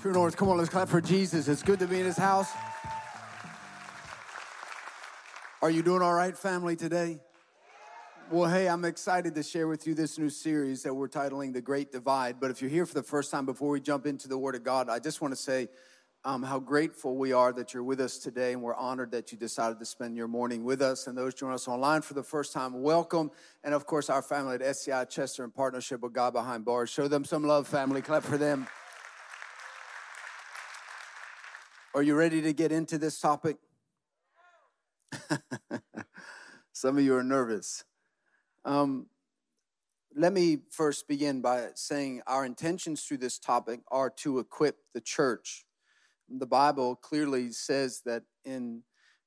True 0.00 0.12
North, 0.12 0.34
come 0.34 0.48
on, 0.48 0.56
let's 0.56 0.70
clap 0.70 0.88
for 0.88 1.02
Jesus. 1.02 1.46
It's 1.46 1.62
good 1.62 1.78
to 1.80 1.86
be 1.86 2.00
in 2.00 2.06
his 2.06 2.16
house. 2.16 2.50
Are 5.60 5.68
you 5.68 5.82
doing 5.82 6.00
all 6.00 6.14
right, 6.14 6.34
family, 6.34 6.74
today? 6.74 7.20
Well, 8.30 8.48
hey, 8.48 8.66
I'm 8.66 8.86
excited 8.86 9.34
to 9.34 9.42
share 9.42 9.68
with 9.68 9.86
you 9.86 9.92
this 9.92 10.18
new 10.18 10.30
series 10.30 10.82
that 10.84 10.94
we're 10.94 11.10
titling 11.10 11.52
The 11.52 11.60
Great 11.60 11.92
Divide. 11.92 12.36
But 12.40 12.50
if 12.50 12.62
you're 12.62 12.70
here 12.70 12.86
for 12.86 12.94
the 12.94 13.02
first 13.02 13.30
time 13.30 13.44
before 13.44 13.68
we 13.68 13.78
jump 13.78 14.06
into 14.06 14.26
the 14.26 14.38
Word 14.38 14.54
of 14.54 14.64
God, 14.64 14.88
I 14.88 15.00
just 15.00 15.20
want 15.20 15.32
to 15.32 15.36
say 15.36 15.68
um, 16.24 16.42
how 16.42 16.58
grateful 16.58 17.16
we 17.16 17.34
are 17.34 17.52
that 17.52 17.74
you're 17.74 17.84
with 17.84 18.00
us 18.00 18.16
today, 18.16 18.54
and 18.54 18.62
we're 18.62 18.74
honored 18.76 19.10
that 19.10 19.32
you 19.32 19.36
decided 19.36 19.78
to 19.80 19.84
spend 19.84 20.16
your 20.16 20.28
morning 20.28 20.64
with 20.64 20.80
us. 20.80 21.08
And 21.08 21.18
those 21.18 21.34
joining 21.34 21.56
us 21.56 21.68
online 21.68 22.00
for 22.00 22.14
the 22.14 22.22
first 22.22 22.54
time, 22.54 22.80
welcome. 22.80 23.30
And 23.64 23.74
of 23.74 23.84
course, 23.84 24.08
our 24.08 24.22
family 24.22 24.54
at 24.54 24.62
SCI 24.62 25.04
Chester 25.04 25.44
in 25.44 25.50
partnership 25.50 26.00
with 26.00 26.14
God 26.14 26.32
Behind 26.32 26.64
Bars. 26.64 26.88
Show 26.88 27.06
them 27.06 27.26
some 27.26 27.44
love, 27.44 27.68
family. 27.68 28.00
Clap 28.00 28.22
for 28.22 28.38
them. 28.38 28.66
Are 31.92 32.04
you 32.04 32.14
ready 32.14 32.40
to 32.42 32.52
get 32.52 32.70
into 32.70 32.98
this 32.98 33.18
topic? 33.18 33.56
Some 36.72 36.96
of 36.96 37.02
you 37.02 37.16
are 37.16 37.24
nervous. 37.24 37.82
Um, 38.64 39.06
let 40.14 40.32
me 40.32 40.58
first 40.70 41.08
begin 41.08 41.40
by 41.40 41.70
saying 41.74 42.22
our 42.28 42.46
intentions 42.46 43.02
through 43.02 43.16
this 43.16 43.40
topic 43.40 43.80
are 43.88 44.08
to 44.18 44.38
equip 44.38 44.76
the 44.94 45.00
church. 45.00 45.64
The 46.28 46.46
Bible 46.46 46.94
clearly 46.94 47.50
says 47.50 48.02
that 48.06 48.22
in 48.44 48.84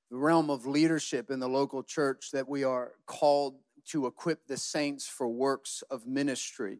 the 0.09 0.15
realm 0.15 0.49
of 0.49 0.65
leadership 0.65 1.29
in 1.29 1.41
the 1.41 1.49
local 1.49 1.83
church 1.83 2.29
that 2.31 2.47
we 2.47 2.63
are 2.63 2.93
called 3.07 3.55
to 3.89 4.05
equip 4.05 4.47
the 4.47 4.55
saints 4.55 5.05
for 5.05 5.27
works 5.27 5.83
of 5.91 6.07
ministry. 6.07 6.79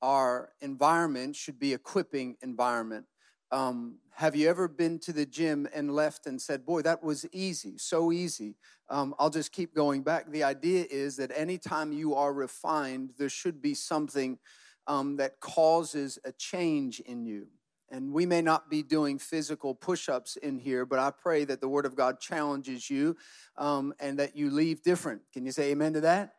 Our 0.00 0.52
environment 0.60 1.34
should 1.34 1.58
be 1.58 1.74
equipping 1.74 2.36
environment. 2.42 3.06
Um, 3.50 3.98
have 4.14 4.34
you 4.34 4.48
ever 4.48 4.66
been 4.66 4.98
to 5.00 5.12
the 5.12 5.26
gym 5.26 5.68
and 5.74 5.94
left 5.94 6.26
and 6.26 6.40
said, 6.40 6.64
Boy, 6.64 6.82
that 6.82 7.02
was 7.02 7.26
easy, 7.32 7.78
so 7.78 8.10
easy? 8.10 8.56
Um, 8.88 9.14
I'll 9.18 9.30
just 9.30 9.52
keep 9.52 9.74
going 9.74 10.02
back. 10.02 10.30
The 10.30 10.44
idea 10.44 10.86
is 10.90 11.16
that 11.16 11.30
anytime 11.34 11.92
you 11.92 12.14
are 12.14 12.32
refined, 12.32 13.12
there 13.18 13.28
should 13.28 13.60
be 13.60 13.74
something 13.74 14.38
um, 14.86 15.16
that 15.16 15.40
causes 15.40 16.18
a 16.24 16.32
change 16.32 17.00
in 17.00 17.26
you. 17.26 17.48
And 17.90 18.12
we 18.12 18.26
may 18.26 18.42
not 18.42 18.68
be 18.68 18.82
doing 18.82 19.18
physical 19.18 19.74
push 19.74 20.08
ups 20.08 20.36
in 20.36 20.58
here, 20.58 20.84
but 20.84 20.98
I 20.98 21.10
pray 21.10 21.44
that 21.44 21.60
the 21.60 21.68
Word 21.68 21.86
of 21.86 21.94
God 21.94 22.18
challenges 22.18 22.90
you 22.90 23.16
um, 23.56 23.94
and 24.00 24.18
that 24.18 24.36
you 24.36 24.50
leave 24.50 24.82
different. 24.82 25.22
Can 25.32 25.46
you 25.46 25.52
say 25.52 25.70
amen 25.70 25.92
to 25.92 26.00
that? 26.00 26.34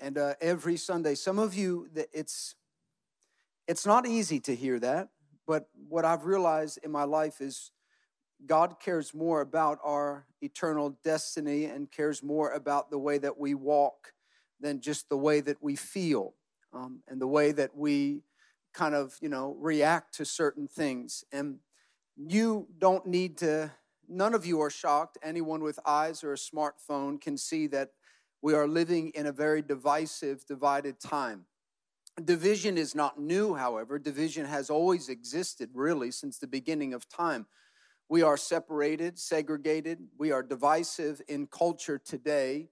And 0.00 0.18
uh, 0.18 0.34
every 0.40 0.76
Sunday, 0.76 1.14
some 1.14 1.38
of 1.38 1.54
you, 1.54 1.88
it's, 2.12 2.56
it's 3.66 3.86
not 3.86 4.06
easy 4.06 4.40
to 4.40 4.54
hear 4.54 4.78
that. 4.80 5.08
But 5.52 5.68
what 5.86 6.06
I've 6.06 6.24
realized 6.24 6.78
in 6.82 6.90
my 6.90 7.04
life 7.04 7.42
is 7.42 7.72
God 8.46 8.80
cares 8.80 9.12
more 9.12 9.42
about 9.42 9.78
our 9.84 10.24
eternal 10.40 10.96
destiny 11.04 11.66
and 11.66 11.92
cares 11.92 12.22
more 12.22 12.52
about 12.52 12.90
the 12.90 12.96
way 12.96 13.18
that 13.18 13.36
we 13.36 13.52
walk 13.52 14.14
than 14.62 14.80
just 14.80 15.10
the 15.10 15.16
way 15.18 15.42
that 15.42 15.62
we 15.62 15.76
feel 15.76 16.32
um, 16.72 17.02
and 17.06 17.20
the 17.20 17.26
way 17.26 17.52
that 17.52 17.76
we 17.76 18.22
kind 18.72 18.94
of, 18.94 19.18
you 19.20 19.28
know, 19.28 19.54
react 19.60 20.14
to 20.14 20.24
certain 20.24 20.66
things. 20.66 21.22
And 21.32 21.58
you 22.16 22.66
don't 22.78 23.04
need 23.04 23.36
to, 23.38 23.72
none 24.08 24.32
of 24.32 24.46
you 24.46 24.58
are 24.62 24.70
shocked. 24.70 25.18
Anyone 25.22 25.62
with 25.62 25.78
eyes 25.84 26.24
or 26.24 26.32
a 26.32 26.36
smartphone 26.36 27.20
can 27.20 27.36
see 27.36 27.66
that 27.66 27.90
we 28.40 28.54
are 28.54 28.66
living 28.66 29.10
in 29.10 29.26
a 29.26 29.32
very 29.32 29.60
divisive, 29.60 30.46
divided 30.46 30.98
time. 30.98 31.44
Division 32.22 32.76
is 32.76 32.94
not 32.94 33.18
new, 33.18 33.54
however. 33.54 33.98
Division 33.98 34.44
has 34.44 34.68
always 34.68 35.08
existed, 35.08 35.70
really, 35.72 36.10
since 36.10 36.38
the 36.38 36.46
beginning 36.46 36.92
of 36.92 37.08
time. 37.08 37.46
We 38.08 38.22
are 38.22 38.36
separated, 38.36 39.18
segregated, 39.18 39.98
we 40.18 40.30
are 40.32 40.42
divisive 40.42 41.22
in 41.28 41.46
culture 41.46 41.98
today 41.98 42.68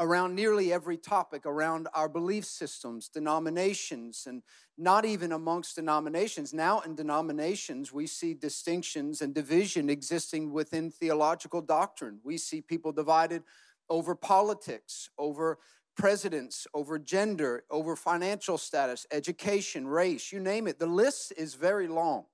around 0.00 0.34
nearly 0.34 0.72
every 0.72 0.96
topic 0.96 1.44
around 1.44 1.88
our 1.92 2.08
belief 2.08 2.44
systems, 2.44 3.08
denominations, 3.08 4.24
and 4.26 4.42
not 4.78 5.04
even 5.04 5.32
amongst 5.32 5.74
denominations. 5.74 6.54
Now, 6.54 6.80
in 6.80 6.94
denominations, 6.94 7.92
we 7.92 8.06
see 8.06 8.32
distinctions 8.32 9.20
and 9.20 9.34
division 9.34 9.90
existing 9.90 10.52
within 10.52 10.90
theological 10.90 11.60
doctrine. 11.60 12.20
We 12.22 12.38
see 12.38 12.60
people 12.60 12.92
divided 12.92 13.42
over 13.90 14.14
politics, 14.14 15.10
over 15.18 15.58
presidents, 15.98 16.66
over 16.72 16.98
gender, 16.98 17.64
over 17.70 17.96
financial 17.96 18.56
status, 18.56 19.04
education, 19.10 19.86
race, 19.86 20.32
you 20.32 20.38
name 20.38 20.68
it. 20.68 20.78
The 20.78 20.86
list 20.86 21.32
is 21.36 21.54
very 21.54 21.88
long. 21.88 22.24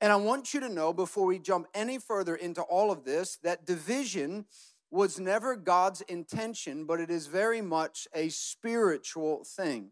And 0.00 0.12
I 0.12 0.16
want 0.16 0.54
you 0.54 0.60
to 0.60 0.68
know 0.68 0.92
before 0.92 1.26
we 1.26 1.40
jump 1.40 1.66
any 1.74 1.98
further 1.98 2.36
into 2.36 2.62
all 2.62 2.92
of 2.92 3.04
this 3.04 3.36
that 3.42 3.66
division 3.66 4.44
was 4.92 5.18
never 5.18 5.56
God's 5.56 6.02
intention, 6.02 6.84
but 6.84 7.00
it 7.00 7.10
is 7.10 7.26
very 7.26 7.60
much 7.60 8.06
a 8.14 8.28
spiritual 8.28 9.42
thing. 9.42 9.90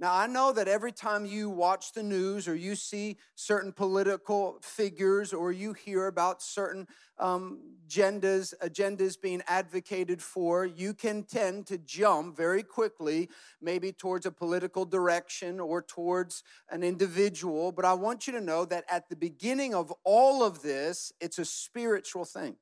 Now, 0.00 0.14
I 0.14 0.26
know 0.26 0.50
that 0.52 0.66
every 0.66 0.92
time 0.92 1.26
you 1.26 1.50
watch 1.50 1.92
the 1.92 2.02
news 2.02 2.48
or 2.48 2.54
you 2.54 2.74
see 2.74 3.18
certain 3.34 3.70
political 3.70 4.58
figures 4.62 5.34
or 5.34 5.52
you 5.52 5.74
hear 5.74 6.06
about 6.06 6.40
certain 6.40 6.88
um, 7.18 7.60
agendas, 7.86 8.54
agendas 8.62 9.20
being 9.20 9.42
advocated 9.46 10.22
for, 10.22 10.64
you 10.64 10.94
can 10.94 11.24
tend 11.24 11.66
to 11.66 11.76
jump 11.76 12.34
very 12.34 12.62
quickly, 12.62 13.28
maybe 13.60 13.92
towards 13.92 14.24
a 14.24 14.30
political 14.30 14.86
direction 14.86 15.60
or 15.60 15.82
towards 15.82 16.44
an 16.70 16.82
individual. 16.82 17.70
But 17.70 17.84
I 17.84 17.92
want 17.92 18.26
you 18.26 18.32
to 18.32 18.40
know 18.40 18.64
that 18.64 18.84
at 18.90 19.10
the 19.10 19.16
beginning 19.16 19.74
of 19.74 19.92
all 20.02 20.42
of 20.42 20.62
this, 20.62 21.12
it's 21.20 21.38
a 21.38 21.44
spiritual 21.44 22.24
thing. 22.24 22.56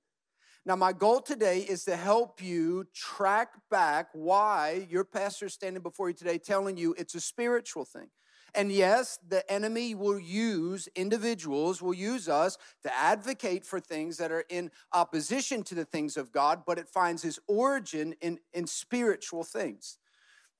Now, 0.68 0.76
my 0.76 0.92
goal 0.92 1.22
today 1.22 1.60
is 1.60 1.84
to 1.84 1.96
help 1.96 2.42
you 2.42 2.86
track 2.92 3.54
back 3.70 4.08
why 4.12 4.86
your 4.90 5.02
pastor 5.02 5.46
is 5.46 5.54
standing 5.54 5.82
before 5.82 6.10
you 6.10 6.14
today 6.14 6.36
telling 6.36 6.76
you 6.76 6.94
it's 6.98 7.14
a 7.14 7.22
spiritual 7.22 7.86
thing. 7.86 8.08
And 8.54 8.70
yes, 8.70 9.18
the 9.26 9.50
enemy 9.50 9.94
will 9.94 10.18
use 10.18 10.86
individuals, 10.94 11.80
will 11.80 11.94
use 11.94 12.28
us 12.28 12.58
to 12.82 12.94
advocate 12.94 13.64
for 13.64 13.80
things 13.80 14.18
that 14.18 14.30
are 14.30 14.44
in 14.50 14.70
opposition 14.92 15.62
to 15.62 15.74
the 15.74 15.86
things 15.86 16.18
of 16.18 16.32
God, 16.32 16.64
but 16.66 16.78
it 16.78 16.86
finds 16.86 17.24
its 17.24 17.38
origin 17.48 18.14
in, 18.20 18.38
in 18.52 18.66
spiritual 18.66 19.44
things. 19.44 19.96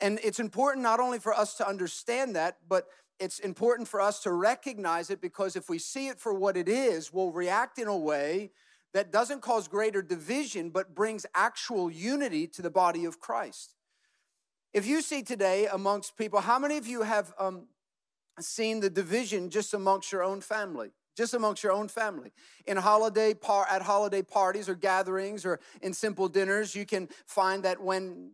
And 0.01 0.19
it's 0.25 0.41
important 0.41 0.85
not 0.85 1.01
only 1.01 1.19
for 1.19 1.35
us 1.35 1.53
to 1.57 1.69
understand 1.69 2.35
that, 2.35 2.57
but 2.67 2.87
it's 3.21 3.41
important 3.41 3.89
for 3.89 4.01
us 4.01 4.21
to 4.21 4.33
recognize 4.33 5.11
it 5.11 5.21
because 5.21 5.55
if 5.55 5.69
we 5.69 5.79
see 5.79 6.09
it 6.09 6.19
for 6.19 6.33
what 6.33 6.57
it 6.57 6.67
is, 6.67 7.13
we'll 7.13 7.31
react 7.31 7.79
in 7.79 7.89
a 7.89 7.97
way 7.97 8.53
that 8.95 9.13
doesn't 9.13 9.43
cause 9.43 9.69
greater 9.69 10.03
division, 10.03 10.71
but 10.71 10.95
brings 10.95 11.27
actual 11.35 11.91
unity 11.91 12.47
to 12.49 12.63
the 12.63 12.71
body 12.71 13.05
of 13.05 13.21
Christ. 13.21 13.75
If 14.73 14.87
you 14.87 15.03
see 15.03 15.23
today 15.23 15.67
amongst 15.67 16.17
people, 16.17 16.41
how 16.41 16.59
many 16.59 16.77
of 16.77 16.87
you 16.87 17.03
have 17.03 17.33
um, 17.39 17.67
seen 18.39 18.81
the 18.81 18.91
division 18.91 19.51
just 19.51 19.75
amongst 19.75 20.13
your 20.13 20.23
own 20.23 20.41
family? 20.41 20.91
Just 21.17 21.35
amongst 21.35 21.65
your 21.65 21.73
own 21.73 21.89
family. 21.89 22.31
In 22.67 22.77
holiday 22.77 23.35
par- 23.35 23.67
at 23.69 23.83
holiday 23.83 24.23
parties 24.23 24.69
or 24.69 24.75
gatherings 24.75 25.45
or 25.45 25.59
in 25.83 25.93
simple 25.93 26.29
dinners, 26.29 26.77
you 26.77 26.87
can 26.87 27.09
find 27.27 27.65
that 27.65 27.83
when 27.83 28.31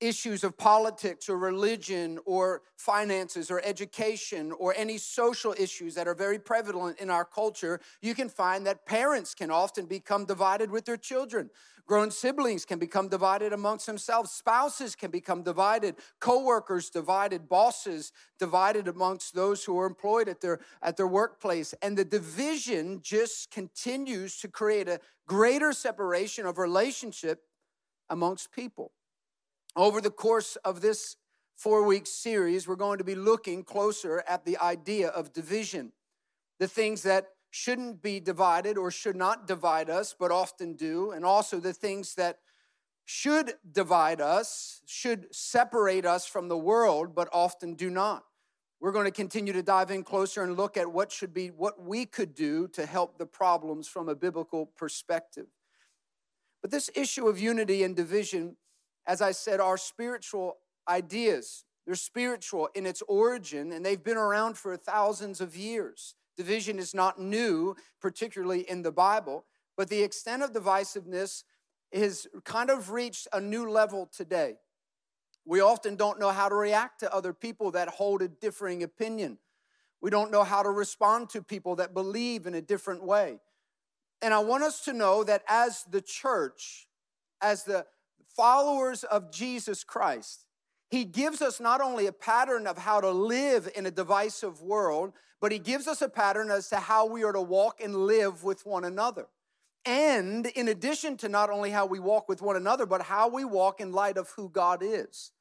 issues 0.00 0.44
of 0.44 0.56
politics 0.56 1.28
or 1.28 1.38
religion 1.38 2.18
or 2.24 2.62
finances 2.76 3.50
or 3.50 3.60
education 3.64 4.52
or 4.52 4.74
any 4.76 4.98
social 4.98 5.54
issues 5.58 5.94
that 5.94 6.06
are 6.06 6.14
very 6.14 6.38
prevalent 6.38 6.98
in 7.00 7.10
our 7.10 7.24
culture, 7.24 7.80
you 8.00 8.14
can 8.14 8.28
find 8.28 8.66
that 8.66 8.86
parents 8.86 9.34
can 9.34 9.50
often 9.50 9.86
become 9.86 10.24
divided 10.24 10.70
with 10.70 10.84
their 10.84 10.96
children. 10.96 11.50
Grown 11.86 12.10
siblings 12.10 12.66
can 12.66 12.78
become 12.78 13.08
divided 13.08 13.54
amongst 13.54 13.86
themselves. 13.86 14.30
Spouses 14.30 14.94
can 14.94 15.10
become 15.10 15.42
divided. 15.42 15.96
Co-workers 16.20 16.90
divided. 16.90 17.48
Bosses 17.48 18.12
divided 18.38 18.88
amongst 18.88 19.34
those 19.34 19.64
who 19.64 19.78
are 19.78 19.86
employed 19.86 20.28
at 20.28 20.42
their, 20.42 20.60
at 20.82 20.98
their 20.98 21.06
workplace. 21.06 21.74
And 21.80 21.96
the 21.96 22.04
division 22.04 23.00
just 23.02 23.50
continues 23.50 24.36
to 24.40 24.48
create 24.48 24.86
a 24.86 25.00
greater 25.26 25.72
separation 25.72 26.44
of 26.44 26.58
relationship 26.58 27.44
amongst 28.10 28.52
people. 28.52 28.92
Over 29.78 30.00
the 30.00 30.10
course 30.10 30.56
of 30.64 30.80
this 30.80 31.14
four 31.54 31.84
week 31.84 32.08
series, 32.08 32.66
we're 32.66 32.74
going 32.74 32.98
to 32.98 33.04
be 33.04 33.14
looking 33.14 33.62
closer 33.62 34.24
at 34.26 34.44
the 34.44 34.58
idea 34.58 35.06
of 35.06 35.32
division, 35.32 35.92
the 36.58 36.66
things 36.66 37.04
that 37.04 37.28
shouldn't 37.50 38.02
be 38.02 38.18
divided 38.18 38.76
or 38.76 38.90
should 38.90 39.14
not 39.14 39.46
divide 39.46 39.88
us, 39.88 40.16
but 40.18 40.32
often 40.32 40.74
do, 40.74 41.12
and 41.12 41.24
also 41.24 41.60
the 41.60 41.72
things 41.72 42.16
that 42.16 42.40
should 43.04 43.52
divide 43.70 44.20
us, 44.20 44.82
should 44.84 45.32
separate 45.32 46.04
us 46.04 46.26
from 46.26 46.48
the 46.48 46.58
world, 46.58 47.14
but 47.14 47.28
often 47.32 47.74
do 47.74 47.88
not. 47.88 48.24
We're 48.80 48.90
going 48.90 49.04
to 49.04 49.12
continue 49.12 49.52
to 49.52 49.62
dive 49.62 49.92
in 49.92 50.02
closer 50.02 50.42
and 50.42 50.56
look 50.56 50.76
at 50.76 50.90
what 50.90 51.12
should 51.12 51.32
be 51.32 51.52
what 51.52 51.80
we 51.80 52.04
could 52.04 52.34
do 52.34 52.66
to 52.72 52.84
help 52.84 53.16
the 53.16 53.26
problems 53.26 53.86
from 53.86 54.08
a 54.08 54.16
biblical 54.16 54.66
perspective. 54.66 55.46
But 56.62 56.72
this 56.72 56.90
issue 56.96 57.28
of 57.28 57.38
unity 57.38 57.84
and 57.84 57.94
division 57.94 58.56
as 59.08 59.22
I 59.22 59.32
said, 59.32 59.58
are 59.58 59.78
spiritual 59.78 60.58
ideas. 60.88 61.64
They're 61.86 61.94
spiritual 61.94 62.68
in 62.74 62.84
its 62.84 63.02
origin, 63.08 63.72
and 63.72 63.84
they've 63.84 64.04
been 64.04 64.18
around 64.18 64.58
for 64.58 64.76
thousands 64.76 65.40
of 65.40 65.56
years. 65.56 66.14
Division 66.36 66.78
is 66.78 66.94
not 66.94 67.18
new, 67.18 67.74
particularly 68.00 68.68
in 68.68 68.82
the 68.82 68.92
Bible, 68.92 69.46
but 69.76 69.88
the 69.88 70.02
extent 70.02 70.42
of 70.42 70.52
divisiveness 70.52 71.44
has 71.92 72.26
kind 72.44 72.68
of 72.68 72.90
reached 72.90 73.26
a 73.32 73.40
new 73.40 73.68
level 73.68 74.08
today. 74.14 74.56
We 75.46 75.60
often 75.60 75.96
don't 75.96 76.20
know 76.20 76.30
how 76.30 76.50
to 76.50 76.54
react 76.54 77.00
to 77.00 77.12
other 77.12 77.32
people 77.32 77.70
that 77.70 77.88
hold 77.88 78.20
a 78.20 78.28
differing 78.28 78.82
opinion. 78.82 79.38
We 80.02 80.10
don't 80.10 80.30
know 80.30 80.44
how 80.44 80.62
to 80.62 80.68
respond 80.68 81.30
to 81.30 81.42
people 81.42 81.76
that 81.76 81.94
believe 81.94 82.46
in 82.46 82.54
a 82.54 82.60
different 82.60 83.02
way. 83.02 83.40
And 84.20 84.34
I 84.34 84.40
want 84.40 84.64
us 84.64 84.84
to 84.84 84.92
know 84.92 85.24
that 85.24 85.42
as 85.48 85.84
the 85.90 86.02
church, 86.02 86.88
as 87.40 87.64
the 87.64 87.86
followers 88.38 89.02
of 89.02 89.32
Jesus 89.32 89.82
Christ, 89.82 90.44
he 90.88 91.04
gives 91.04 91.42
us 91.42 91.58
not 91.58 91.80
only 91.80 92.06
a 92.06 92.12
pattern 92.12 92.68
of 92.68 92.78
how 92.78 93.00
to 93.00 93.10
live 93.10 93.68
in 93.74 93.84
a 93.84 93.90
divisive 93.90 94.62
world, 94.62 95.12
but 95.40 95.50
he 95.50 95.58
gives 95.58 95.88
us 95.88 96.02
a 96.02 96.08
pattern 96.08 96.48
as 96.48 96.68
to 96.68 96.76
how 96.76 97.04
we 97.04 97.24
are 97.24 97.32
to 97.32 97.42
walk 97.42 97.80
and 97.82 97.96
live 97.96 98.44
with 98.44 98.64
one 98.64 98.84
another. 98.84 99.26
And 99.84 100.46
in 100.46 100.68
addition 100.68 101.16
to 101.16 101.28
not 101.28 101.50
only 101.50 101.70
how 101.70 101.86
we 101.86 101.98
walk 101.98 102.28
with 102.28 102.40
one 102.40 102.54
another, 102.54 102.86
but 102.86 103.02
how 103.02 103.28
we 103.28 103.44
walk 103.44 103.80
in 103.80 103.90
light 103.90 104.16
of 104.16 104.30
who 104.30 104.48
God 104.48 104.82
is. 104.84 105.32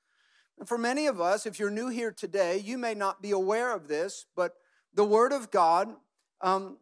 And 0.57 0.67
for 0.67 0.79
many 0.79 1.05
of 1.05 1.21
us, 1.21 1.45
if 1.45 1.59
you're 1.59 1.69
new 1.69 1.89
here 1.89 2.11
today, 2.11 2.57
you 2.57 2.79
may 2.79 2.95
not 2.95 3.21
be 3.21 3.29
aware 3.29 3.75
of 3.75 3.87
this, 3.87 4.25
but 4.35 4.55
the 4.95 5.03
Word 5.03 5.33
of 5.33 5.51
God 5.51 5.93
um, 6.41 6.77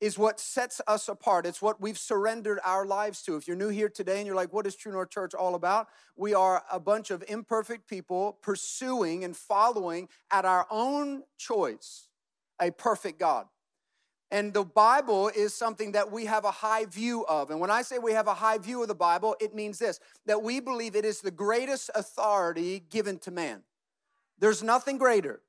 is 0.00 0.18
what 0.18 0.38
sets 0.38 0.80
us 0.86 1.08
apart. 1.08 1.46
It's 1.46 1.62
what 1.62 1.80
we've 1.80 1.98
surrendered 1.98 2.58
our 2.64 2.84
lives 2.84 3.22
to. 3.22 3.36
If 3.36 3.48
you're 3.48 3.56
new 3.56 3.68
here 3.68 3.88
today 3.88 4.18
and 4.18 4.26
you're 4.26 4.36
like, 4.36 4.52
what 4.52 4.66
is 4.66 4.76
True 4.76 4.92
North 4.92 5.10
Church 5.10 5.34
all 5.34 5.54
about? 5.54 5.88
We 6.16 6.34
are 6.34 6.62
a 6.70 6.78
bunch 6.78 7.10
of 7.10 7.24
imperfect 7.28 7.88
people 7.88 8.38
pursuing 8.42 9.24
and 9.24 9.36
following 9.36 10.08
at 10.30 10.44
our 10.44 10.66
own 10.70 11.22
choice 11.38 12.08
a 12.60 12.70
perfect 12.70 13.18
God. 13.18 13.46
And 14.30 14.52
the 14.52 14.64
Bible 14.64 15.28
is 15.28 15.54
something 15.54 15.92
that 15.92 16.10
we 16.10 16.24
have 16.26 16.44
a 16.44 16.50
high 16.50 16.84
view 16.84 17.24
of. 17.26 17.50
And 17.50 17.60
when 17.60 17.70
I 17.70 17.82
say 17.82 17.98
we 17.98 18.12
have 18.12 18.26
a 18.26 18.34
high 18.34 18.58
view 18.58 18.82
of 18.82 18.88
the 18.88 18.94
Bible, 18.94 19.36
it 19.40 19.54
means 19.54 19.78
this 19.78 20.00
that 20.26 20.42
we 20.42 20.60
believe 20.60 20.96
it 20.96 21.04
is 21.04 21.20
the 21.20 21.30
greatest 21.30 21.90
authority 21.94 22.80
given 22.90 23.18
to 23.20 23.30
man. 23.30 23.62
There's 24.38 24.62
nothing 24.62 24.98
greater. 24.98 25.40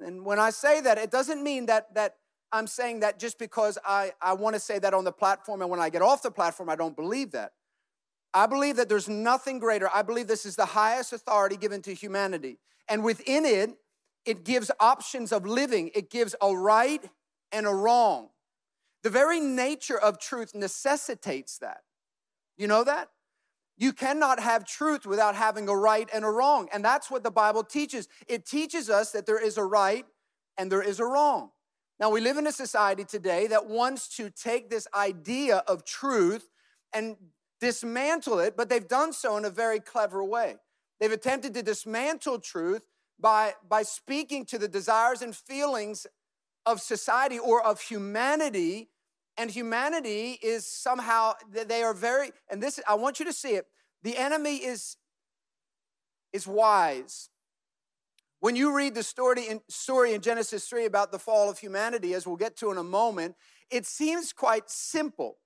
And 0.00 0.26
when 0.26 0.38
I 0.38 0.50
say 0.50 0.80
that, 0.82 0.98
it 0.98 1.10
doesn't 1.10 1.42
mean 1.42 1.66
that, 1.66 1.94
that 1.94 2.16
I'm 2.52 2.66
saying 2.66 3.00
that 3.00 3.18
just 3.18 3.38
because 3.38 3.78
I, 3.84 4.12
I 4.20 4.34
want 4.34 4.54
to 4.54 4.60
say 4.60 4.78
that 4.78 4.94
on 4.94 5.04
the 5.04 5.12
platform, 5.12 5.62
and 5.62 5.70
when 5.70 5.80
I 5.80 5.90
get 5.90 6.02
off 6.02 6.22
the 6.22 6.30
platform, 6.30 6.68
I 6.68 6.76
don't 6.76 6.96
believe 6.96 7.32
that. 7.32 7.52
I 8.32 8.46
believe 8.46 8.76
that 8.76 8.88
there's 8.88 9.08
nothing 9.08 9.58
greater. 9.58 9.88
I 9.92 10.02
believe 10.02 10.26
this 10.26 10.46
is 10.46 10.56
the 10.56 10.66
highest 10.66 11.12
authority 11.12 11.56
given 11.56 11.82
to 11.82 11.94
humanity. 11.94 12.58
And 12.88 13.02
within 13.02 13.44
it, 13.44 13.70
it 14.24 14.44
gives 14.44 14.70
options 14.80 15.32
of 15.32 15.46
living, 15.46 15.90
it 15.94 16.10
gives 16.10 16.34
a 16.42 16.54
right 16.54 17.02
and 17.52 17.66
a 17.66 17.70
wrong. 17.70 18.28
The 19.02 19.10
very 19.10 19.40
nature 19.40 19.98
of 19.98 20.18
truth 20.18 20.54
necessitates 20.54 21.58
that. 21.58 21.82
You 22.58 22.66
know 22.66 22.84
that? 22.84 23.08
You 23.78 23.92
cannot 23.92 24.40
have 24.40 24.64
truth 24.64 25.06
without 25.06 25.34
having 25.34 25.68
a 25.68 25.76
right 25.76 26.08
and 26.12 26.24
a 26.24 26.30
wrong. 26.30 26.68
And 26.72 26.84
that's 26.84 27.10
what 27.10 27.22
the 27.22 27.30
Bible 27.30 27.62
teaches. 27.62 28.08
It 28.26 28.46
teaches 28.46 28.88
us 28.88 29.12
that 29.12 29.26
there 29.26 29.42
is 29.42 29.58
a 29.58 29.64
right 29.64 30.06
and 30.56 30.72
there 30.72 30.82
is 30.82 30.98
a 30.98 31.04
wrong. 31.04 31.50
Now, 31.98 32.10
we 32.10 32.20
live 32.20 32.36
in 32.36 32.46
a 32.46 32.52
society 32.52 33.04
today 33.04 33.46
that 33.46 33.66
wants 33.66 34.08
to 34.16 34.28
take 34.28 34.68
this 34.68 34.86
idea 34.94 35.62
of 35.66 35.84
truth 35.84 36.50
and 36.92 37.16
dismantle 37.58 38.38
it, 38.38 38.54
but 38.56 38.68
they've 38.68 38.86
done 38.86 39.14
so 39.14 39.36
in 39.38 39.46
a 39.46 39.50
very 39.50 39.80
clever 39.80 40.22
way. 40.22 40.56
They've 41.00 41.12
attempted 41.12 41.54
to 41.54 41.62
dismantle 41.62 42.40
truth 42.40 42.82
by, 43.18 43.54
by 43.66 43.82
speaking 43.82 44.44
to 44.46 44.58
the 44.58 44.68
desires 44.68 45.22
and 45.22 45.34
feelings 45.34 46.06
of 46.66 46.82
society 46.82 47.38
or 47.38 47.64
of 47.64 47.80
humanity. 47.80 48.90
And 49.38 49.50
humanity 49.50 50.38
is 50.42 50.66
somehow, 50.66 51.34
they 51.50 51.82
are 51.82 51.94
very, 51.94 52.32
and 52.50 52.62
this, 52.62 52.78
I 52.86 52.94
want 52.94 53.18
you 53.18 53.24
to 53.26 53.32
see 53.32 53.54
it. 53.54 53.66
The 54.02 54.18
enemy 54.18 54.56
is, 54.56 54.96
is 56.32 56.46
wise. 56.46 57.30
When 58.40 58.54
you 58.54 58.76
read 58.76 58.94
the 58.94 59.02
story 59.02 59.48
in, 59.48 59.60
story 59.68 60.12
in 60.12 60.20
Genesis 60.20 60.68
3 60.68 60.84
about 60.84 61.10
the 61.10 61.18
fall 61.18 61.48
of 61.48 61.58
humanity, 61.58 62.14
as 62.14 62.26
we'll 62.26 62.36
get 62.36 62.56
to 62.58 62.70
in 62.70 62.76
a 62.76 62.84
moment, 62.84 63.34
it 63.70 63.86
seems 63.86 64.32
quite 64.32 64.70
simple. 64.70 65.38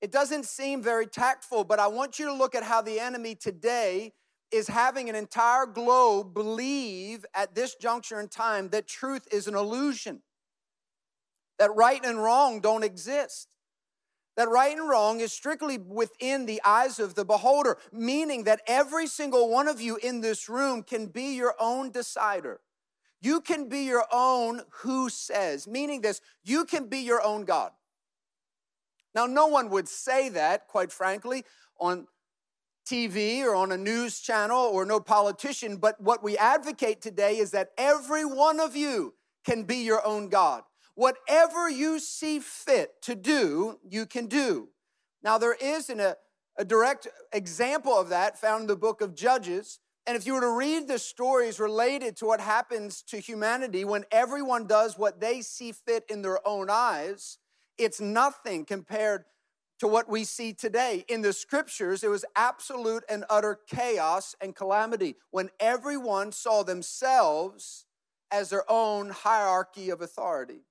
It 0.00 0.12
doesn't 0.12 0.44
seem 0.44 0.80
very 0.80 1.06
tactful, 1.06 1.64
but 1.64 1.80
I 1.80 1.88
want 1.88 2.18
you 2.18 2.26
to 2.26 2.32
look 2.32 2.54
at 2.54 2.62
how 2.62 2.80
the 2.80 3.00
enemy 3.00 3.34
today 3.34 4.12
is 4.52 4.68
having 4.68 5.08
an 5.08 5.14
entire 5.14 5.66
globe 5.66 6.32
believe 6.32 7.26
at 7.34 7.54
this 7.54 7.74
juncture 7.74 8.20
in 8.20 8.28
time 8.28 8.68
that 8.70 8.86
truth 8.86 9.26
is 9.32 9.48
an 9.48 9.54
illusion, 9.54 10.22
that 11.58 11.74
right 11.74 12.02
and 12.04 12.22
wrong 12.22 12.60
don't 12.60 12.84
exist 12.84 13.48
that 14.38 14.48
right 14.48 14.78
and 14.78 14.88
wrong 14.88 15.18
is 15.18 15.32
strictly 15.32 15.78
within 15.78 16.46
the 16.46 16.62
eyes 16.64 17.00
of 17.00 17.16
the 17.16 17.24
beholder, 17.24 17.76
meaning 17.90 18.44
that 18.44 18.62
every 18.68 19.08
single 19.08 19.50
one 19.50 19.66
of 19.66 19.80
you 19.80 19.96
in 19.96 20.20
this 20.20 20.48
room 20.48 20.84
can 20.84 21.06
be 21.06 21.34
your 21.34 21.56
own 21.58 21.90
decider. 21.90 22.60
You 23.20 23.40
can 23.40 23.68
be 23.68 23.80
your 23.80 24.04
own 24.12 24.62
who 24.82 25.08
says, 25.08 25.66
meaning 25.66 26.02
this, 26.02 26.20
you 26.44 26.64
can 26.64 26.86
be 26.86 27.00
your 27.00 27.20
own 27.20 27.46
God. 27.46 27.72
Now, 29.12 29.26
no 29.26 29.48
one 29.48 29.70
would 29.70 29.88
say 29.88 30.28
that, 30.28 30.68
quite 30.68 30.92
frankly, 30.92 31.44
on 31.80 32.06
TV 32.88 33.42
or 33.42 33.56
on 33.56 33.72
a 33.72 33.76
news 33.76 34.20
channel 34.20 34.70
or 34.72 34.86
no 34.86 35.00
politician, 35.00 35.78
but 35.78 36.00
what 36.00 36.22
we 36.22 36.38
advocate 36.38 37.02
today 37.02 37.38
is 37.38 37.50
that 37.50 37.70
every 37.76 38.24
one 38.24 38.60
of 38.60 38.76
you 38.76 39.14
can 39.44 39.64
be 39.64 39.78
your 39.78 40.06
own 40.06 40.28
God. 40.28 40.62
Whatever 40.98 41.70
you 41.70 42.00
see 42.00 42.40
fit 42.40 43.00
to 43.02 43.14
do, 43.14 43.78
you 43.88 44.04
can 44.04 44.26
do. 44.26 44.70
Now, 45.22 45.38
there 45.38 45.54
is 45.54 45.90
an, 45.90 46.00
a, 46.00 46.16
a 46.56 46.64
direct 46.64 47.06
example 47.32 47.92
of 47.92 48.08
that 48.08 48.36
found 48.36 48.62
in 48.62 48.66
the 48.66 48.74
book 48.74 49.00
of 49.00 49.14
Judges. 49.14 49.78
And 50.08 50.16
if 50.16 50.26
you 50.26 50.34
were 50.34 50.40
to 50.40 50.50
read 50.50 50.88
the 50.88 50.98
stories 50.98 51.60
related 51.60 52.16
to 52.16 52.26
what 52.26 52.40
happens 52.40 53.02
to 53.02 53.20
humanity 53.20 53.84
when 53.84 54.06
everyone 54.10 54.66
does 54.66 54.98
what 54.98 55.20
they 55.20 55.40
see 55.40 55.70
fit 55.70 56.04
in 56.10 56.22
their 56.22 56.44
own 56.44 56.66
eyes, 56.68 57.38
it's 57.78 58.00
nothing 58.00 58.64
compared 58.64 59.24
to 59.78 59.86
what 59.86 60.08
we 60.08 60.24
see 60.24 60.52
today. 60.52 61.04
In 61.08 61.22
the 61.22 61.32
scriptures, 61.32 62.02
it 62.02 62.08
was 62.08 62.24
absolute 62.34 63.04
and 63.08 63.24
utter 63.30 63.60
chaos 63.68 64.34
and 64.40 64.52
calamity 64.52 65.14
when 65.30 65.50
everyone 65.60 66.32
saw 66.32 66.64
themselves 66.64 67.86
as 68.32 68.50
their 68.50 68.68
own 68.68 69.10
hierarchy 69.10 69.90
of 69.90 70.02
authority. 70.02 70.62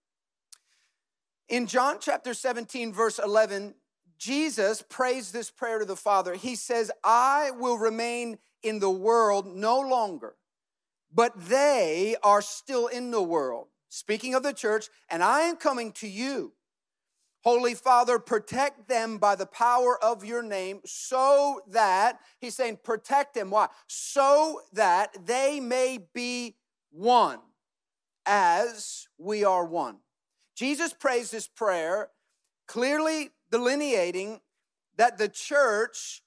In 1.50 1.66
John 1.66 1.98
chapter 2.02 2.34
17, 2.34 2.92
verse 2.92 3.20
11, 3.20 3.76
Jesus 4.18 4.84
prays 4.90 5.32
this 5.32 5.50
prayer 5.50 5.80
to 5.80 5.86
the 5.86 5.96
Father. 5.96 6.34
He 6.34 6.56
says, 6.56 6.92
I 7.04 7.52
will 7.52 7.78
remain 7.78 8.38
in 8.64 8.80
the 8.80 8.90
world 8.90 9.48
no 9.48 9.80
longer, 9.80 10.36
but 11.14 11.32
they 11.48 12.18
are 12.22 12.42
still 12.42 12.88
in 12.88 13.12
the 13.12 13.22
world. 13.22 13.68
Speaking 13.88 14.36
of 14.36 14.44
the 14.44 14.54
church, 14.54 14.90
and 15.10 15.24
I 15.24 15.42
am 15.42 15.56
coming 15.56 15.94
to 15.94 16.08
you. 16.08 16.54
Holy 17.44 17.76
Father, 17.76 18.20
protect 18.20 18.90
them 18.90 19.18
by 19.18 19.36
the 19.36 19.46
power 19.46 20.04
of 20.04 20.26
your 20.26 20.44
name 20.44 20.82
so 20.86 21.62
that, 21.70 22.20
he's 22.42 22.56
saying, 22.56 22.80
protect 22.84 23.36
them. 23.36 23.52
Why? 23.52 23.68
So 23.88 24.62
that 24.74 25.16
they 25.26 25.62
may 25.62 26.00
be 26.14 26.58
one 26.92 27.40
as 28.26 29.08
we 29.18 29.46
are 29.46 29.64
one. 29.64 30.00
Jesus 30.58 30.92
prays 30.92 31.30
this 31.30 31.48
prayer, 31.48 32.10
clearly 32.68 33.30
delineating 33.52 34.42
that 34.98 35.20
the 35.20 35.30
church, 35.30 36.24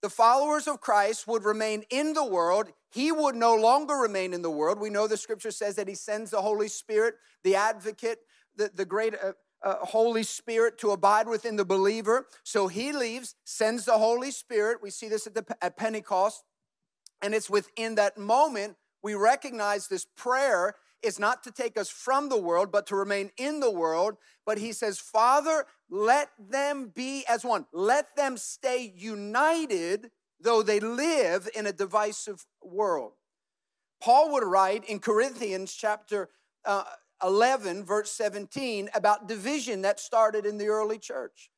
the 0.00 0.08
followers 0.08 0.66
of 0.66 0.80
Christ, 0.80 1.28
would 1.28 1.44
remain 1.44 1.84
in 1.90 2.14
the 2.14 2.24
world. 2.24 2.72
He 2.90 3.12
would 3.12 3.34
no 3.34 3.54
longer 3.54 3.94
remain 3.94 4.32
in 4.32 4.40
the 4.40 4.50
world. 4.50 4.80
We 4.80 4.88
know 4.88 5.06
the 5.06 5.18
scripture 5.18 5.50
says 5.50 5.76
that 5.76 5.86
he 5.86 5.94
sends 5.94 6.30
the 6.30 6.40
Holy 6.40 6.68
Spirit, 6.68 7.16
the 7.42 7.56
advocate, 7.56 8.20
the, 8.56 8.70
the 8.74 8.86
great 8.86 9.14
uh, 9.22 9.32
uh, 9.62 9.84
Holy 9.84 10.22
Spirit 10.22 10.78
to 10.78 10.92
abide 10.92 11.28
within 11.28 11.56
the 11.56 11.64
believer. 11.66 12.26
So 12.42 12.68
he 12.68 12.90
leaves, 12.90 13.34
sends 13.44 13.84
the 13.84 13.98
Holy 13.98 14.30
Spirit. 14.30 14.78
We 14.82 14.88
see 14.88 15.08
this 15.08 15.26
at, 15.26 15.34
the, 15.34 15.44
at 15.60 15.76
Pentecost. 15.76 16.42
And 17.20 17.34
it's 17.34 17.50
within 17.50 17.96
that 17.96 18.16
moment 18.16 18.76
we 19.02 19.14
recognize 19.14 19.88
this 19.88 20.06
prayer 20.16 20.76
is 21.04 21.18
not 21.18 21.42
to 21.44 21.50
take 21.50 21.76
us 21.76 21.88
from 21.88 22.28
the 22.28 22.40
world, 22.40 22.72
but 22.72 22.86
to 22.88 22.96
remain 22.96 23.30
in 23.36 23.60
the 23.60 23.70
world. 23.70 24.16
But 24.46 24.58
he 24.58 24.72
says, 24.72 24.98
Father, 24.98 25.66
let 25.90 26.30
them 26.38 26.92
be 26.94 27.24
as 27.28 27.44
one. 27.44 27.66
Let 27.72 28.16
them 28.16 28.36
stay 28.36 28.92
united, 28.96 30.10
though 30.40 30.62
they 30.62 30.80
live 30.80 31.48
in 31.54 31.66
a 31.66 31.72
divisive 31.72 32.44
world. 32.62 33.12
Paul 34.00 34.32
would 34.32 34.44
write 34.44 34.84
in 34.84 34.98
Corinthians 34.98 35.72
chapter 35.72 36.28
uh, 36.64 36.84
11, 37.22 37.84
verse 37.84 38.10
17, 38.12 38.90
about 38.94 39.28
division 39.28 39.82
that 39.82 39.98
started 39.98 40.44
in 40.44 40.58
the 40.58 40.66
early 40.66 40.98
church. 40.98 41.50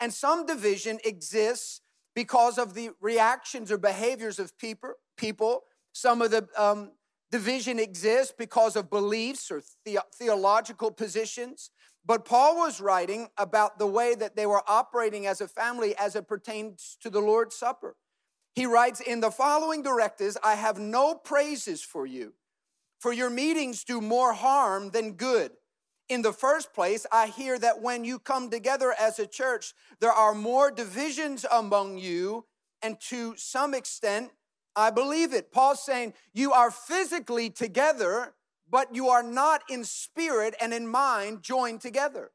And 0.00 0.12
some 0.12 0.44
division 0.44 0.98
exists 1.04 1.80
because 2.14 2.58
of 2.58 2.74
the 2.74 2.90
reactions 3.00 3.72
or 3.72 3.78
behaviors 3.78 4.38
of 4.38 4.56
people. 4.58 4.90
people. 5.16 5.62
Some 5.92 6.22
of 6.22 6.30
the 6.30 6.48
um, 6.56 6.92
Division 7.34 7.80
exists 7.80 8.32
because 8.38 8.76
of 8.76 8.88
beliefs 8.88 9.50
or 9.50 9.60
the- 9.84 9.98
theological 10.14 10.92
positions. 10.92 11.72
But 12.04 12.24
Paul 12.24 12.58
was 12.58 12.80
writing 12.80 13.28
about 13.36 13.80
the 13.80 13.88
way 13.88 14.14
that 14.14 14.36
they 14.36 14.46
were 14.46 14.62
operating 14.70 15.26
as 15.26 15.40
a 15.40 15.48
family 15.48 15.96
as 15.96 16.14
it 16.14 16.28
pertains 16.28 16.96
to 17.00 17.10
the 17.10 17.18
Lord's 17.18 17.56
Supper. 17.56 17.96
He 18.54 18.66
writes, 18.66 19.00
In 19.00 19.18
the 19.18 19.32
following 19.32 19.82
directives, 19.82 20.36
I 20.44 20.54
have 20.54 20.78
no 20.78 21.16
praises 21.16 21.82
for 21.82 22.06
you, 22.06 22.34
for 23.00 23.12
your 23.12 23.30
meetings 23.30 23.82
do 23.82 24.00
more 24.00 24.34
harm 24.34 24.90
than 24.90 25.14
good. 25.14 25.56
In 26.08 26.22
the 26.22 26.32
first 26.32 26.72
place, 26.72 27.04
I 27.10 27.26
hear 27.26 27.58
that 27.58 27.82
when 27.82 28.04
you 28.04 28.20
come 28.20 28.48
together 28.48 28.94
as 28.96 29.18
a 29.18 29.26
church, 29.26 29.74
there 29.98 30.12
are 30.12 30.36
more 30.36 30.70
divisions 30.70 31.44
among 31.50 31.98
you, 31.98 32.46
and 32.80 33.00
to 33.08 33.34
some 33.36 33.74
extent, 33.74 34.30
I 34.76 34.90
believe 34.90 35.32
it. 35.32 35.52
Paul's 35.52 35.84
saying, 35.84 36.14
You 36.32 36.52
are 36.52 36.70
physically 36.70 37.50
together, 37.50 38.34
but 38.70 38.94
you 38.94 39.08
are 39.08 39.22
not 39.22 39.62
in 39.68 39.84
spirit 39.84 40.54
and 40.60 40.72
in 40.72 40.88
mind 40.88 41.42
joined 41.42 41.80
together. 41.80 42.32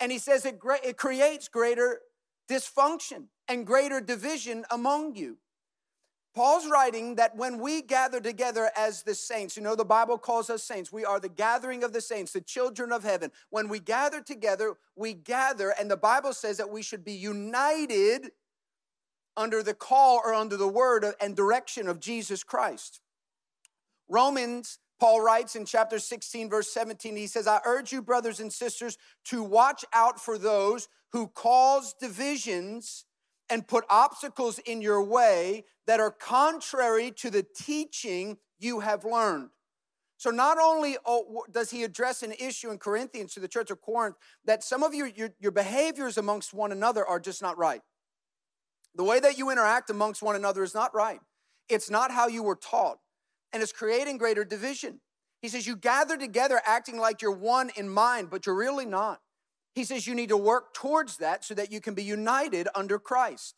And 0.00 0.12
he 0.12 0.18
says 0.18 0.44
it, 0.44 0.58
it 0.84 0.96
creates 0.96 1.48
greater 1.48 2.00
dysfunction 2.48 3.24
and 3.48 3.66
greater 3.66 4.00
division 4.00 4.64
among 4.70 5.16
you. 5.16 5.38
Paul's 6.34 6.68
writing 6.68 7.16
that 7.16 7.34
when 7.36 7.58
we 7.58 7.82
gather 7.82 8.20
together 8.20 8.70
as 8.76 9.02
the 9.02 9.14
saints, 9.14 9.56
you 9.56 9.62
know, 9.62 9.74
the 9.74 9.84
Bible 9.84 10.18
calls 10.18 10.50
us 10.50 10.62
saints. 10.62 10.92
We 10.92 11.04
are 11.04 11.18
the 11.18 11.28
gathering 11.28 11.82
of 11.82 11.92
the 11.92 12.00
saints, 12.00 12.32
the 12.32 12.40
children 12.40 12.92
of 12.92 13.02
heaven. 13.02 13.32
When 13.50 13.68
we 13.68 13.80
gather 13.80 14.20
together, 14.20 14.76
we 14.94 15.14
gather, 15.14 15.74
and 15.78 15.90
the 15.90 15.96
Bible 15.96 16.32
says 16.32 16.58
that 16.58 16.70
we 16.70 16.82
should 16.82 17.04
be 17.04 17.12
united 17.12 18.30
under 19.38 19.62
the 19.62 19.72
call 19.72 20.20
or 20.22 20.34
under 20.34 20.58
the 20.58 20.68
word 20.68 21.06
and 21.20 21.34
direction 21.34 21.88
of 21.88 22.00
Jesus 22.00 22.44
Christ. 22.44 23.00
Romans 24.08 24.78
Paul 24.98 25.20
writes 25.20 25.54
in 25.54 25.64
chapter 25.64 25.98
16, 25.98 26.50
verse 26.50 26.70
17, 26.70 27.16
he 27.16 27.26
says, 27.26 27.46
I 27.46 27.60
urge 27.64 27.92
you, 27.92 28.02
brothers 28.02 28.40
and 28.40 28.52
sisters, 28.52 28.98
to 29.26 29.42
watch 29.42 29.84
out 29.92 30.20
for 30.20 30.38
those 30.38 30.88
who 31.12 31.28
cause 31.28 31.94
divisions 32.00 33.04
and 33.48 33.66
put 33.66 33.84
obstacles 33.88 34.58
in 34.58 34.82
your 34.82 35.02
way 35.02 35.64
that 35.86 36.00
are 36.00 36.10
contrary 36.10 37.12
to 37.12 37.30
the 37.30 37.46
teaching 37.56 38.38
you 38.58 38.80
have 38.80 39.04
learned. 39.04 39.50
So, 40.18 40.30
not 40.30 40.58
only 40.60 40.96
oh, 41.06 41.44
does 41.50 41.70
he 41.70 41.84
address 41.84 42.24
an 42.24 42.32
issue 42.32 42.70
in 42.70 42.78
Corinthians 42.78 43.34
to 43.34 43.40
the 43.40 43.46
church 43.46 43.70
of 43.70 43.80
Corinth 43.80 44.16
that 44.44 44.64
some 44.64 44.82
of 44.82 44.92
you, 44.92 45.06
your, 45.14 45.30
your 45.38 45.52
behaviors 45.52 46.18
amongst 46.18 46.52
one 46.52 46.72
another 46.72 47.06
are 47.06 47.20
just 47.20 47.40
not 47.40 47.56
right. 47.56 47.80
The 48.98 49.04
way 49.04 49.20
that 49.20 49.38
you 49.38 49.50
interact 49.50 49.88
amongst 49.88 50.22
one 50.22 50.36
another 50.36 50.62
is 50.62 50.74
not 50.74 50.94
right. 50.94 51.20
It's 51.68 51.88
not 51.88 52.10
how 52.10 52.26
you 52.26 52.42
were 52.42 52.56
taught 52.56 52.98
and 53.52 53.62
it's 53.62 53.72
creating 53.72 54.18
greater 54.18 54.44
division. 54.44 55.00
He 55.40 55.48
says, 55.48 55.66
You 55.66 55.76
gather 55.76 56.16
together 56.16 56.60
acting 56.66 56.98
like 56.98 57.22
you're 57.22 57.30
one 57.30 57.70
in 57.76 57.88
mind, 57.88 58.28
but 58.28 58.44
you're 58.44 58.56
really 58.56 58.86
not. 58.86 59.20
He 59.74 59.84
says, 59.84 60.06
You 60.06 60.14
need 60.14 60.30
to 60.30 60.36
work 60.36 60.74
towards 60.74 61.18
that 61.18 61.44
so 61.44 61.54
that 61.54 61.70
you 61.70 61.80
can 61.80 61.94
be 61.94 62.02
united 62.02 62.68
under 62.74 62.98
Christ. 62.98 63.54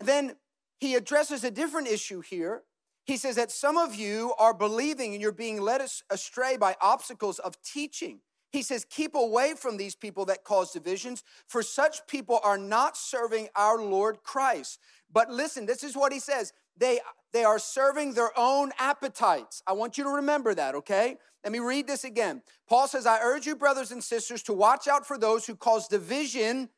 Then 0.00 0.36
he 0.78 0.94
addresses 0.94 1.44
a 1.44 1.50
different 1.50 1.88
issue 1.88 2.20
here. 2.20 2.62
He 3.04 3.16
says 3.16 3.36
that 3.36 3.50
some 3.50 3.76
of 3.76 3.94
you 3.94 4.34
are 4.38 4.54
believing 4.54 5.12
and 5.12 5.22
you're 5.22 5.32
being 5.32 5.60
led 5.60 5.82
astray 6.10 6.56
by 6.56 6.76
obstacles 6.80 7.38
of 7.38 7.60
teaching. 7.62 8.20
He 8.50 8.62
says, 8.62 8.84
Keep 8.88 9.14
away 9.14 9.54
from 9.56 9.76
these 9.76 9.94
people 9.94 10.24
that 10.26 10.44
cause 10.44 10.72
divisions, 10.72 11.22
for 11.46 11.62
such 11.62 12.06
people 12.06 12.40
are 12.42 12.58
not 12.58 12.96
serving 12.96 13.48
our 13.54 13.80
Lord 13.80 14.22
Christ. 14.22 14.78
But 15.12 15.30
listen, 15.30 15.66
this 15.66 15.82
is 15.82 15.96
what 15.96 16.12
he 16.12 16.18
says 16.18 16.52
they, 16.76 17.00
they 17.32 17.44
are 17.44 17.58
serving 17.58 18.14
their 18.14 18.30
own 18.36 18.72
appetites. 18.78 19.62
I 19.66 19.72
want 19.74 19.98
you 19.98 20.04
to 20.04 20.10
remember 20.10 20.54
that, 20.54 20.74
okay? 20.74 21.16
Let 21.44 21.52
me 21.52 21.58
read 21.58 21.86
this 21.86 22.04
again. 22.04 22.42
Paul 22.68 22.88
says, 22.88 23.06
I 23.06 23.20
urge 23.22 23.46
you, 23.46 23.54
brothers 23.54 23.92
and 23.92 24.02
sisters, 24.02 24.42
to 24.44 24.52
watch 24.52 24.88
out 24.88 25.06
for 25.06 25.18
those 25.18 25.46
who 25.46 25.54
cause 25.56 25.88
division 25.88 26.70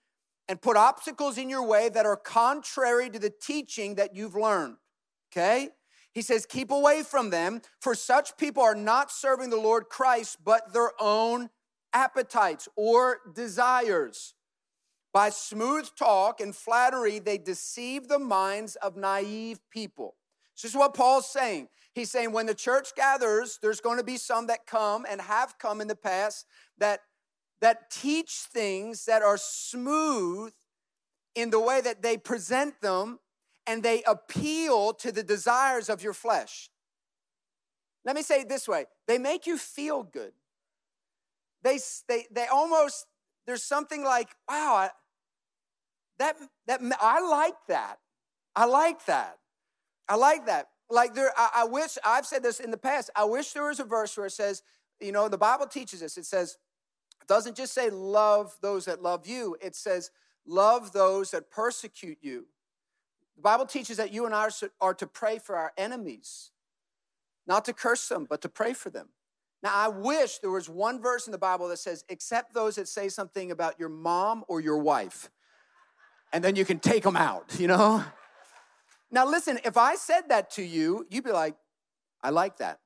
and 0.48 0.60
put 0.60 0.76
obstacles 0.76 1.38
in 1.38 1.48
your 1.48 1.64
way 1.64 1.88
that 1.88 2.04
are 2.04 2.16
contrary 2.16 3.10
to 3.10 3.18
the 3.18 3.30
teaching 3.30 3.94
that 3.94 4.14
you've 4.14 4.34
learned, 4.34 4.76
okay? 5.30 5.70
He 6.12 6.20
says, 6.20 6.46
keep 6.46 6.70
away 6.70 7.02
from 7.02 7.30
them, 7.30 7.62
for 7.80 7.94
such 7.94 8.36
people 8.36 8.62
are 8.62 8.74
not 8.74 9.10
serving 9.10 9.50
the 9.50 9.56
Lord 9.56 9.88
Christ, 9.88 10.38
but 10.44 10.72
their 10.72 10.90
own 11.00 11.48
appetites 11.92 12.68
or 12.76 13.20
desires. 13.34 14.34
By 15.12 15.30
smooth 15.30 15.90
talk 15.96 16.40
and 16.40 16.54
flattery, 16.56 17.18
they 17.18 17.38
deceive 17.38 18.08
the 18.08 18.18
minds 18.18 18.76
of 18.76 18.96
naive 18.96 19.60
people. 19.70 20.16
This 20.56 20.70
is 20.70 20.76
what 20.76 20.94
Paul's 20.94 21.30
saying. 21.30 21.68
He's 21.94 22.10
saying 22.10 22.32
when 22.32 22.46
the 22.46 22.54
church 22.54 22.94
gathers, 22.94 23.58
there's 23.60 23.80
going 23.80 23.98
to 23.98 24.04
be 24.04 24.16
some 24.16 24.46
that 24.46 24.66
come 24.66 25.04
and 25.08 25.20
have 25.20 25.58
come 25.58 25.80
in 25.80 25.88
the 25.88 25.96
past 25.96 26.46
that, 26.78 27.00
that 27.60 27.90
teach 27.90 28.30
things 28.30 29.04
that 29.04 29.22
are 29.22 29.36
smooth 29.36 30.52
in 31.34 31.50
the 31.50 31.60
way 31.60 31.80
that 31.80 32.02
they 32.02 32.16
present 32.16 32.80
them 32.80 33.18
and 33.66 33.82
they 33.82 34.02
appeal 34.04 34.92
to 34.94 35.12
the 35.12 35.22
desires 35.22 35.88
of 35.88 36.02
your 36.02 36.14
flesh. 36.14 36.70
Let 38.04 38.16
me 38.16 38.22
say 38.22 38.40
it 38.40 38.48
this 38.48 38.66
way 38.66 38.86
they 39.06 39.18
make 39.18 39.46
you 39.46 39.58
feel 39.58 40.02
good. 40.02 40.32
They, 41.62 41.78
they, 42.08 42.26
they 42.30 42.46
almost, 42.46 43.06
there's 43.46 43.62
something 43.62 44.02
like, 44.04 44.28
wow, 44.48 44.90
that, 46.18 46.36
that, 46.66 46.80
I 47.00 47.20
like 47.20 47.54
that. 47.68 47.98
I 48.54 48.64
like 48.66 49.06
that. 49.06 49.38
I 50.08 50.16
like 50.16 50.46
that. 50.46 50.68
Like 50.90 51.14
there, 51.14 51.32
I, 51.36 51.50
I 51.56 51.64
wish, 51.64 51.96
I've 52.04 52.26
said 52.26 52.42
this 52.42 52.60
in 52.60 52.70
the 52.70 52.76
past, 52.76 53.10
I 53.16 53.24
wish 53.24 53.52
there 53.52 53.66
was 53.66 53.80
a 53.80 53.84
verse 53.84 54.16
where 54.16 54.26
it 54.26 54.32
says, 54.32 54.62
you 55.00 55.12
know, 55.12 55.28
the 55.28 55.38
Bible 55.38 55.66
teaches 55.66 56.02
us, 56.02 56.16
it 56.16 56.26
says, 56.26 56.58
it 57.20 57.28
doesn't 57.28 57.56
just 57.56 57.72
say 57.72 57.88
love 57.90 58.56
those 58.60 58.84
that 58.84 59.02
love 59.02 59.26
you, 59.26 59.56
it 59.62 59.74
says 59.74 60.10
love 60.46 60.92
those 60.92 61.30
that 61.30 61.50
persecute 61.50 62.18
you. 62.20 62.46
The 63.36 63.42
Bible 63.42 63.66
teaches 63.66 63.96
that 63.96 64.12
you 64.12 64.26
and 64.26 64.34
I 64.34 64.48
are 64.80 64.94
to 64.94 65.06
pray 65.06 65.38
for 65.38 65.56
our 65.56 65.72
enemies, 65.78 66.50
not 67.46 67.64
to 67.64 67.72
curse 67.72 68.08
them, 68.08 68.26
but 68.28 68.42
to 68.42 68.48
pray 68.48 68.74
for 68.74 68.90
them. 68.90 69.08
Now, 69.62 69.70
I 69.72 69.88
wish 69.88 70.38
there 70.38 70.50
was 70.50 70.68
one 70.68 71.00
verse 71.00 71.26
in 71.26 71.32
the 71.32 71.38
Bible 71.38 71.68
that 71.68 71.78
says, 71.78 72.04
except 72.08 72.52
those 72.52 72.74
that 72.76 72.88
say 72.88 73.08
something 73.08 73.52
about 73.52 73.78
your 73.78 73.88
mom 73.88 74.44
or 74.48 74.60
your 74.60 74.78
wife 74.78 75.30
and 76.32 76.42
then 76.42 76.56
you 76.56 76.64
can 76.64 76.78
take 76.78 77.02
them 77.02 77.16
out, 77.16 77.56
you 77.58 77.66
know? 77.68 78.02
Now, 79.10 79.26
listen, 79.26 79.60
if 79.64 79.76
I 79.76 79.96
said 79.96 80.22
that 80.28 80.50
to 80.52 80.62
you, 80.62 81.06
you'd 81.10 81.24
be 81.24 81.32
like, 81.32 81.54
I 82.22 82.30
like 82.30 82.56
that. 82.58 82.80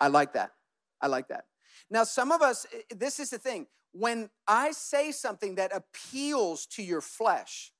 I 0.00 0.08
like 0.08 0.32
that. 0.32 0.52
I 1.00 1.08
like 1.08 1.28
that. 1.28 1.44
Now, 1.90 2.04
some 2.04 2.32
of 2.32 2.40
us, 2.40 2.66
this 2.94 3.20
is 3.20 3.30
the 3.30 3.38
thing. 3.38 3.66
When 3.92 4.30
I 4.48 4.70
say 4.70 5.12
something 5.12 5.56
that 5.56 5.72
appeals 5.74 6.64
to 6.68 6.82
your 6.82 7.00
flesh, 7.00 7.72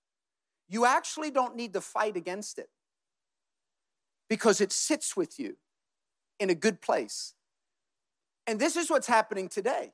you 0.69 0.85
actually 0.85 1.31
don't 1.31 1.57
need 1.57 1.73
to 1.73 1.81
fight 1.81 2.17
against 2.17 2.59
it 2.59 2.69
because 4.29 4.61
it 4.61 4.73
sits 4.73 5.17
with 5.17 5.39
you 5.39 5.57
in 6.39 6.51
a 6.51 6.55
good 6.55 6.81
place. 6.81 7.35
And 8.47 8.59
this 8.59 8.77
is 8.77 8.91
what's 8.91 9.07
happening 9.07 9.49
today. 9.49 9.93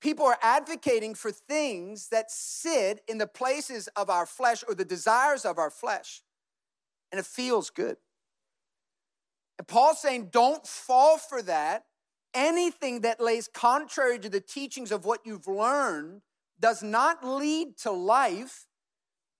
People 0.00 0.26
are 0.26 0.38
advocating 0.42 1.14
for 1.14 1.32
things 1.32 2.08
that 2.08 2.30
sit 2.30 3.02
in 3.08 3.18
the 3.18 3.26
places 3.26 3.88
of 3.96 4.10
our 4.10 4.26
flesh 4.26 4.62
or 4.68 4.74
the 4.74 4.84
desires 4.84 5.44
of 5.44 5.58
our 5.58 5.70
flesh, 5.70 6.22
and 7.10 7.18
it 7.18 7.24
feels 7.24 7.70
good. 7.70 7.96
And 9.58 9.66
Paul's 9.66 10.00
saying, 10.00 10.28
don't 10.30 10.66
fall 10.66 11.16
for 11.16 11.40
that. 11.42 11.84
Anything 12.34 13.02
that 13.02 13.20
lays 13.20 13.48
contrary 13.48 14.18
to 14.18 14.28
the 14.28 14.40
teachings 14.40 14.90
of 14.90 15.04
what 15.04 15.20
you've 15.24 15.46
learned 15.46 16.22
does 16.58 16.82
not 16.82 17.24
lead 17.24 17.78
to 17.78 17.90
life, 17.90 18.66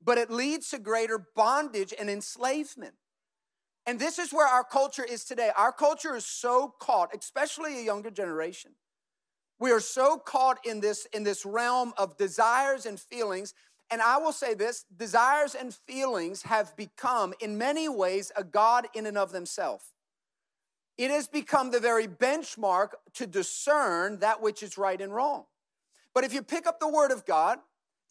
but 0.02 0.16
it 0.16 0.30
leads 0.30 0.70
to 0.70 0.78
greater 0.78 1.26
bondage 1.34 1.92
and 1.98 2.08
enslavement. 2.08 2.94
And 3.86 3.98
this 3.98 4.18
is 4.18 4.32
where 4.32 4.46
our 4.46 4.64
culture 4.64 5.04
is 5.04 5.24
today. 5.24 5.50
Our 5.56 5.72
culture 5.72 6.16
is 6.16 6.24
so 6.24 6.74
caught, 6.78 7.14
especially 7.14 7.78
a 7.78 7.84
younger 7.84 8.10
generation 8.10 8.72
we 9.58 9.70
are 9.70 9.80
so 9.80 10.18
caught 10.18 10.58
in 10.66 10.80
this, 10.80 11.06
in 11.12 11.22
this 11.22 11.46
realm 11.46 11.92
of 11.96 12.16
desires 12.16 12.86
and 12.86 12.98
feelings. 12.98 13.54
And 13.90 14.02
I 14.02 14.18
will 14.18 14.32
say 14.32 14.54
this 14.54 14.84
desires 14.96 15.54
and 15.54 15.72
feelings 15.72 16.42
have 16.42 16.76
become, 16.76 17.34
in 17.40 17.56
many 17.56 17.88
ways, 17.88 18.32
a 18.36 18.44
God 18.44 18.86
in 18.94 19.06
and 19.06 19.16
of 19.16 19.32
themselves. 19.32 19.84
It 20.96 21.10
has 21.10 21.26
become 21.26 21.70
the 21.70 21.80
very 21.80 22.06
benchmark 22.06 22.90
to 23.14 23.26
discern 23.26 24.20
that 24.20 24.40
which 24.42 24.62
is 24.62 24.78
right 24.78 25.00
and 25.00 25.14
wrong. 25.14 25.44
But 26.14 26.24
if 26.24 26.32
you 26.32 26.42
pick 26.42 26.66
up 26.66 26.78
the 26.78 26.88
Word 26.88 27.10
of 27.10 27.24
God, 27.24 27.58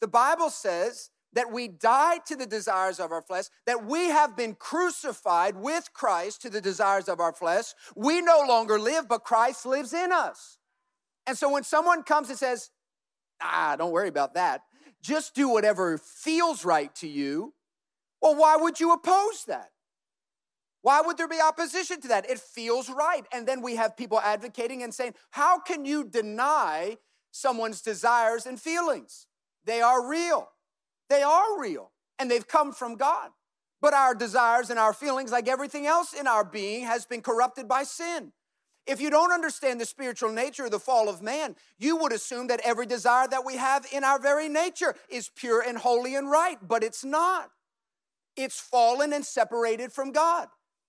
the 0.00 0.08
Bible 0.08 0.50
says 0.50 1.10
that 1.34 1.52
we 1.52 1.68
die 1.68 2.18
to 2.26 2.36
the 2.36 2.46
desires 2.46 2.98
of 2.98 3.12
our 3.12 3.22
flesh, 3.22 3.46
that 3.66 3.84
we 3.84 4.08
have 4.08 4.36
been 4.36 4.54
crucified 4.54 5.56
with 5.56 5.92
Christ 5.92 6.42
to 6.42 6.50
the 6.50 6.60
desires 6.60 7.08
of 7.08 7.20
our 7.20 7.32
flesh. 7.32 7.74
We 7.94 8.20
no 8.20 8.42
longer 8.46 8.78
live, 8.78 9.08
but 9.08 9.24
Christ 9.24 9.66
lives 9.66 9.92
in 9.92 10.12
us. 10.12 10.58
And 11.26 11.36
so 11.36 11.50
when 11.50 11.64
someone 11.64 12.02
comes 12.02 12.28
and 12.28 12.38
says, 12.38 12.70
ah, 13.42 13.76
don't 13.76 13.92
worry 13.92 14.08
about 14.08 14.34
that, 14.34 14.62
just 15.02 15.34
do 15.34 15.48
whatever 15.48 15.98
feels 15.98 16.64
right 16.64 16.94
to 16.96 17.08
you, 17.08 17.54
well, 18.22 18.36
why 18.36 18.56
would 18.56 18.80
you 18.80 18.92
oppose 18.92 19.44
that? 19.46 19.70
Why 20.80 21.00
would 21.00 21.16
there 21.16 21.28
be 21.28 21.40
opposition 21.40 22.00
to 22.02 22.08
that? 22.08 22.28
It 22.28 22.38
feels 22.38 22.90
right. 22.90 23.22
And 23.32 23.48
then 23.48 23.62
we 23.62 23.76
have 23.76 23.96
people 23.96 24.20
advocating 24.20 24.82
and 24.82 24.92
saying, 24.92 25.14
How 25.30 25.58
can 25.58 25.86
you 25.86 26.04
deny 26.04 26.98
someone's 27.30 27.80
desires 27.80 28.44
and 28.44 28.60
feelings? 28.60 29.26
They 29.64 29.80
are 29.80 30.06
real. 30.06 30.50
They 31.08 31.22
are 31.22 31.60
real, 31.60 31.92
and 32.18 32.30
they've 32.30 32.46
come 32.46 32.72
from 32.72 32.96
God. 32.96 33.30
But 33.80 33.94
our 33.94 34.14
desires 34.14 34.70
and 34.70 34.78
our 34.78 34.94
feelings, 34.94 35.30
like 35.30 35.48
everything 35.48 35.86
else 35.86 36.14
in 36.14 36.26
our 36.26 36.44
being, 36.44 36.84
has 36.84 37.04
been 37.04 37.20
corrupted 37.20 37.68
by 37.68 37.82
sin. 37.82 38.32
If 38.86 39.00
you 39.00 39.10
don't 39.10 39.32
understand 39.32 39.80
the 39.80 39.86
spiritual 39.86 40.30
nature 40.30 40.66
of 40.66 40.70
the 40.70 40.78
fall 40.78 41.08
of 41.08 41.22
man, 41.22 41.56
you 41.78 41.96
would 41.96 42.12
assume 42.12 42.48
that 42.48 42.60
every 42.64 42.86
desire 42.86 43.26
that 43.28 43.44
we 43.44 43.56
have 43.56 43.86
in 43.92 44.04
our 44.04 44.18
very 44.18 44.48
nature 44.48 44.94
is 45.08 45.30
pure 45.34 45.62
and 45.62 45.78
holy 45.78 46.14
and 46.14 46.30
right, 46.30 46.58
but 46.66 46.82
it's 46.82 47.04
not. 47.04 47.50
It's 48.36 48.60
fallen 48.60 49.12
and 49.12 49.24
separated 49.24 49.92
from 49.92 50.12
God. 50.12 50.48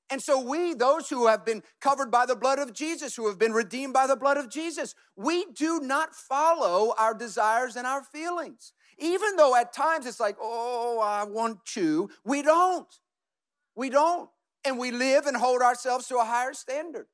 And 0.10 0.22
so, 0.22 0.39
we, 0.39 0.75
those 0.75 1.10
who 1.10 1.27
have 1.27 1.45
been 1.45 1.63
covered 1.81 2.12
by 2.12 2.25
the 2.27 2.36
blood 2.36 2.60
of 2.60 2.74
Jesus, 2.74 3.15
who 3.15 3.27
have 3.27 3.39
been 3.39 3.53
redeemed 3.53 3.93
by 3.93 4.05
the 4.05 4.15
blood 4.15 4.38
of 4.38 4.51
Jesus, 4.51 4.93
we 5.15 5.45
do 5.51 5.79
not 5.79 6.13
follow 6.13 6.93
our 6.98 7.13
desires 7.15 7.75
and 7.75 7.88
our 7.88 8.03
feelings. 8.03 8.72
Even 8.97 9.35
though 9.35 9.55
at 9.55 9.73
times 9.73 10.05
it's 10.05 10.19
like, 10.19 10.37
oh, 10.39 10.99
I 11.01 11.23
want 11.23 11.65
to, 11.73 12.09
we 12.23 12.41
don't. 12.41 12.87
We 13.75 13.89
don't. 13.89 14.29
And 14.63 14.79
we 14.79 14.91
live 14.91 15.25
and 15.25 15.35
hold 15.35 15.61
ourselves 15.61 16.07
to 16.07 16.17
a 16.17 16.25
higher 16.25 16.53
standard. 16.53 17.07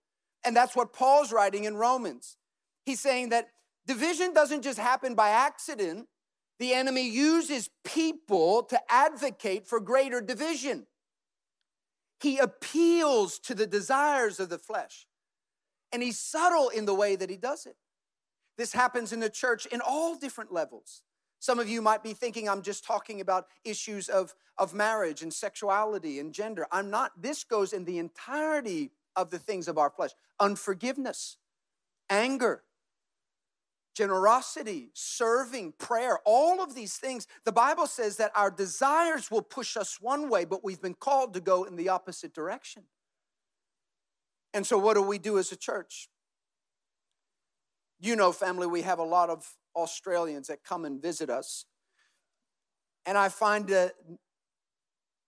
And 0.44 0.56
that's 0.56 0.76
what 0.76 0.94
Paul's 0.94 1.32
writing 1.32 1.66
in 1.66 1.76
Romans. 1.76 2.38
He's 2.86 3.00
saying 3.00 3.30
that 3.30 3.50
division 3.86 4.34
doesn't 4.34 4.62
just 4.62 4.80
happen 4.80 5.16
by 5.16 5.30
accident, 5.30 6.08
the 6.60 6.74
enemy 6.74 7.10
uses 7.10 7.70
people 7.84 8.64
to 8.64 8.80
advocate 8.90 9.68
for 9.68 9.80
greater 9.80 10.22
division. 10.22 10.86
He 12.20 12.38
appeals 12.38 13.40
to 13.40 13.56
the 13.56 13.66
desires 13.66 14.40
of 14.40 14.50
the 14.50 14.60
flesh. 14.60 15.08
And 15.92 16.04
he's 16.04 16.20
subtle 16.20 16.70
in 16.70 16.86
the 16.86 16.94
way 16.94 17.16
that 17.16 17.30
he 17.30 17.36
does 17.38 17.66
it. 17.66 17.76
This 18.58 18.74
happens 18.74 19.12
in 19.12 19.20
the 19.20 19.30
church 19.30 19.66
in 19.66 19.82
all 19.82 20.16
different 20.16 20.52
levels. 20.54 21.02
Some 21.42 21.58
of 21.58 21.68
you 21.68 21.82
might 21.82 22.04
be 22.04 22.14
thinking 22.14 22.48
I'm 22.48 22.62
just 22.62 22.86
talking 22.86 23.20
about 23.20 23.48
issues 23.66 24.10
of, 24.10 24.36
of 24.60 24.76
marriage 24.76 25.24
and 25.24 25.34
sexuality 25.34 26.20
and 26.20 26.32
gender. 26.32 26.68
I'm 26.72 26.92
not. 26.92 27.20
This 27.20 27.44
goes 27.44 27.74
in 27.74 27.84
the 27.84 27.98
entirety 27.98 28.92
of 29.16 29.32
the 29.32 29.40
things 29.40 29.68
of 29.68 29.80
our 29.80 29.90
flesh 29.90 30.12
unforgiveness, 30.40 31.38
anger, 32.12 32.62
generosity, 33.96 34.92
serving, 34.94 35.74
prayer, 35.80 36.20
all 36.26 36.62
of 36.62 36.76
these 36.76 36.98
things. 36.98 37.26
The 37.44 37.52
Bible 37.52 37.88
says 37.88 38.18
that 38.18 38.32
our 38.36 38.52
desires 38.52 39.32
will 39.32 39.42
push 39.42 39.76
us 39.76 39.98
one 40.00 40.30
way, 40.30 40.46
but 40.46 40.64
we've 40.64 40.82
been 40.82 40.94
called 40.94 41.34
to 41.34 41.40
go 41.40 41.64
in 41.64 41.76
the 41.76 41.90
opposite 41.90 42.36
direction. 42.36 42.84
And 44.54 44.68
so, 44.68 44.78
what 44.78 44.94
do 44.94 45.02
we 45.02 45.18
do 45.18 45.40
as 45.40 45.52
a 45.52 45.56
church? 45.56 46.08
You 48.02 48.16
know, 48.16 48.32
family, 48.32 48.66
we 48.66 48.82
have 48.82 48.98
a 48.98 49.04
lot 49.04 49.30
of 49.30 49.48
Australians 49.76 50.48
that 50.48 50.64
come 50.64 50.86
and 50.86 51.00
visit 51.00 51.30
us. 51.30 51.66
And 53.06 53.16
I 53.16 53.30
find 53.30 53.70
a, 53.70 53.92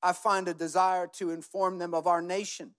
I 0.01 0.13
find 0.13 0.48
a 0.48 0.56
desire 0.56 1.08
to 1.20 1.30
inform 1.30 1.77
them 1.77 1.94
of 1.94 2.08
our 2.08 2.22
nation. 2.22 2.72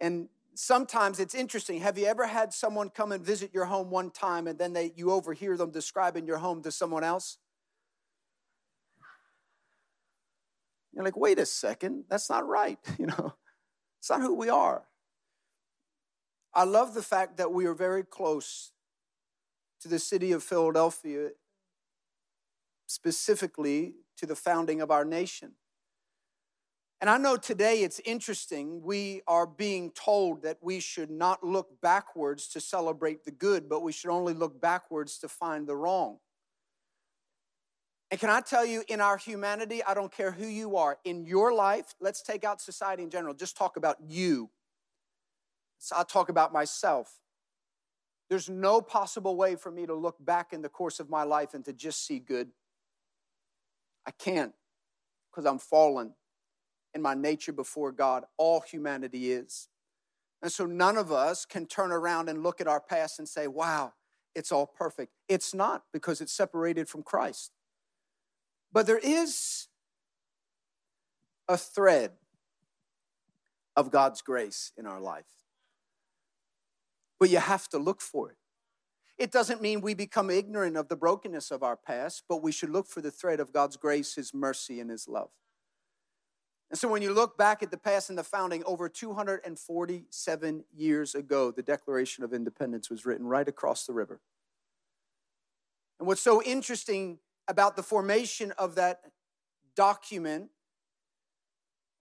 And 0.00 0.28
sometimes 0.54 1.20
it's 1.20 1.34
interesting. 1.34 1.80
Have 1.80 1.98
you 1.98 2.06
ever 2.06 2.26
had 2.26 2.54
someone 2.54 2.88
come 2.88 3.12
and 3.12 3.22
visit 3.22 3.52
your 3.52 3.66
home 3.66 3.90
one 3.90 4.10
time 4.10 4.46
and 4.46 4.58
then 4.58 4.72
they, 4.72 4.92
you 4.96 5.10
overhear 5.10 5.58
them 5.58 5.70
describing 5.70 6.26
your 6.26 6.38
home 6.38 6.62
to 6.62 6.72
someone 6.72 7.04
else? 7.04 7.36
You're 10.92 11.04
like, 11.04 11.16
wait 11.16 11.38
a 11.38 11.46
second, 11.46 12.04
that's 12.08 12.30
not 12.30 12.48
right. 12.48 12.78
You 12.98 13.06
know, 13.06 13.34
it's 13.98 14.10
not 14.10 14.22
who 14.22 14.34
we 14.34 14.48
are. 14.48 14.84
I 16.52 16.64
love 16.64 16.94
the 16.94 17.02
fact 17.02 17.36
that 17.36 17.52
we 17.52 17.66
are 17.66 17.74
very 17.74 18.02
close 18.02 18.72
to 19.80 19.88
the 19.88 19.98
city 19.98 20.32
of 20.32 20.42
Philadelphia, 20.42 21.30
specifically 22.86 23.94
to 24.16 24.26
the 24.26 24.36
founding 24.36 24.80
of 24.80 24.90
our 24.90 25.04
nation. 25.04 25.52
And 27.00 27.08
I 27.08 27.16
know 27.16 27.36
today 27.36 27.82
it's 27.82 28.00
interesting. 28.04 28.82
We 28.82 29.22
are 29.26 29.46
being 29.46 29.90
told 29.92 30.42
that 30.42 30.58
we 30.60 30.80
should 30.80 31.10
not 31.10 31.42
look 31.42 31.80
backwards 31.80 32.46
to 32.48 32.60
celebrate 32.60 33.24
the 33.24 33.30
good, 33.30 33.70
but 33.70 33.82
we 33.82 33.92
should 33.92 34.10
only 34.10 34.34
look 34.34 34.60
backwards 34.60 35.18
to 35.20 35.28
find 35.28 35.66
the 35.66 35.76
wrong. 35.76 36.18
And 38.10 38.20
can 38.20 38.28
I 38.28 38.40
tell 38.40 38.66
you, 38.66 38.82
in 38.88 39.00
our 39.00 39.16
humanity, 39.16 39.82
I 39.84 39.94
don't 39.94 40.12
care 40.12 40.32
who 40.32 40.46
you 40.46 40.76
are, 40.76 40.98
in 41.04 41.24
your 41.24 41.54
life, 41.54 41.94
let's 42.00 42.22
take 42.22 42.44
out 42.44 42.60
society 42.60 43.04
in 43.04 43.08
general, 43.08 43.34
just 43.34 43.56
talk 43.56 43.76
about 43.76 43.96
you. 44.06 44.50
So 45.80 45.96
I'll 45.96 46.04
talk 46.04 46.28
about 46.28 46.52
myself. 46.52 47.20
There's 48.28 48.48
no 48.48 48.80
possible 48.80 49.34
way 49.34 49.56
for 49.56 49.72
me 49.72 49.86
to 49.86 49.94
look 49.94 50.14
back 50.24 50.52
in 50.52 50.62
the 50.62 50.68
course 50.68 51.00
of 51.00 51.08
my 51.08 51.24
life 51.24 51.54
and 51.54 51.64
to 51.64 51.72
just 51.72 52.06
see 52.06 52.20
good. 52.20 52.50
I 54.06 54.12
can't 54.12 54.52
because 55.30 55.46
I'm 55.46 55.58
fallen 55.58 56.12
in 56.94 57.02
my 57.02 57.14
nature 57.14 57.52
before 57.52 57.92
God. 57.92 58.24
All 58.36 58.60
humanity 58.60 59.32
is. 59.32 59.68
And 60.42 60.52
so 60.52 60.66
none 60.66 60.96
of 60.96 61.10
us 61.10 61.44
can 61.44 61.66
turn 61.66 61.92
around 61.92 62.28
and 62.28 62.42
look 62.42 62.60
at 62.60 62.68
our 62.68 62.80
past 62.80 63.18
and 63.18 63.28
say, 63.28 63.46
wow, 63.46 63.94
it's 64.34 64.52
all 64.52 64.66
perfect. 64.66 65.12
It's 65.28 65.54
not 65.54 65.84
because 65.92 66.20
it's 66.20 66.32
separated 66.32 66.88
from 66.88 67.02
Christ. 67.02 67.52
But 68.70 68.86
there 68.86 69.00
is 69.02 69.68
a 71.48 71.56
thread 71.56 72.12
of 73.76 73.90
God's 73.90 74.20
grace 74.20 74.72
in 74.76 74.86
our 74.86 75.00
life 75.00 75.39
but 77.20 77.30
you 77.30 77.38
have 77.38 77.68
to 77.68 77.78
look 77.78 78.00
for 78.00 78.30
it. 78.30 78.36
It 79.18 79.30
doesn't 79.30 79.60
mean 79.60 79.82
we 79.82 79.92
become 79.92 80.30
ignorant 80.30 80.78
of 80.78 80.88
the 80.88 80.96
brokenness 80.96 81.50
of 81.50 81.62
our 81.62 81.76
past, 81.76 82.24
but 82.26 82.42
we 82.42 82.50
should 82.50 82.70
look 82.70 82.86
for 82.86 83.02
the 83.02 83.10
thread 83.10 83.38
of 83.38 83.52
God's 83.52 83.76
grace, 83.76 84.14
His 84.14 84.32
mercy, 84.32 84.80
and 84.80 84.90
His 84.90 85.06
love. 85.06 85.28
And 86.70 86.78
so 86.78 86.88
when 86.88 87.02
you 87.02 87.12
look 87.12 87.36
back 87.36 87.62
at 87.62 87.70
the 87.70 87.76
past 87.76 88.08
and 88.08 88.18
the 88.18 88.24
founding, 88.24 88.64
over 88.64 88.88
247 88.88 90.64
years 90.74 91.14
ago, 91.14 91.50
the 91.50 91.62
Declaration 91.62 92.24
of 92.24 92.32
Independence 92.32 92.88
was 92.88 93.04
written 93.04 93.26
right 93.26 93.46
across 93.46 93.84
the 93.84 93.92
river. 93.92 94.20
And 95.98 96.06
what's 96.06 96.22
so 96.22 96.42
interesting 96.42 97.18
about 97.46 97.76
the 97.76 97.82
formation 97.82 98.52
of 98.52 98.76
that 98.76 99.00
document 99.76 100.48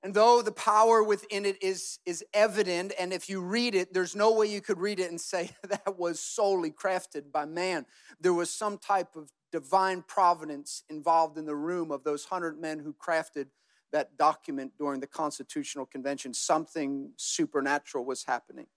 and 0.02 0.14
though 0.14 0.42
the 0.42 0.52
power 0.52 1.04
within 1.04 1.46
it 1.46 1.62
is, 1.62 2.00
is 2.06 2.24
evident, 2.34 2.94
and 2.98 3.12
if 3.12 3.30
you 3.30 3.42
read 3.42 3.76
it, 3.76 3.94
there's 3.94 4.16
no 4.16 4.32
way 4.32 4.48
you 4.48 4.62
could 4.62 4.80
read 4.80 5.00
it 5.00 5.10
and 5.10 5.20
say 5.20 5.52
that 5.68 5.98
was 5.98 6.20
solely 6.20 6.72
crafted 6.72 7.32
by 7.32 7.46
man. 7.46 7.86
There 8.22 8.34
was 8.34 8.50
some 8.50 8.78
type 8.78 9.16
of 9.16 9.30
divine 9.52 10.04
providence 10.08 10.84
involved 10.90 11.38
in 11.38 11.46
the 11.46 11.56
room 11.56 11.92
of 11.92 12.04
those 12.04 12.26
hundred 12.26 12.60
men 12.60 12.80
who 12.80 12.94
crafted 12.94 13.48
that 13.92 14.18
document 14.18 14.72
during 14.78 15.02
the 15.02 15.08
Constitutional 15.08 15.86
Convention. 15.86 16.34
Something 16.34 17.12
supernatural 17.18 18.06
was 18.06 18.24
happening. 18.24 18.68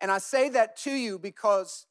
And 0.00 0.10
I 0.10 0.18
say 0.18 0.48
that 0.50 0.76
to 0.78 0.92
you 0.92 1.18
because 1.18 1.86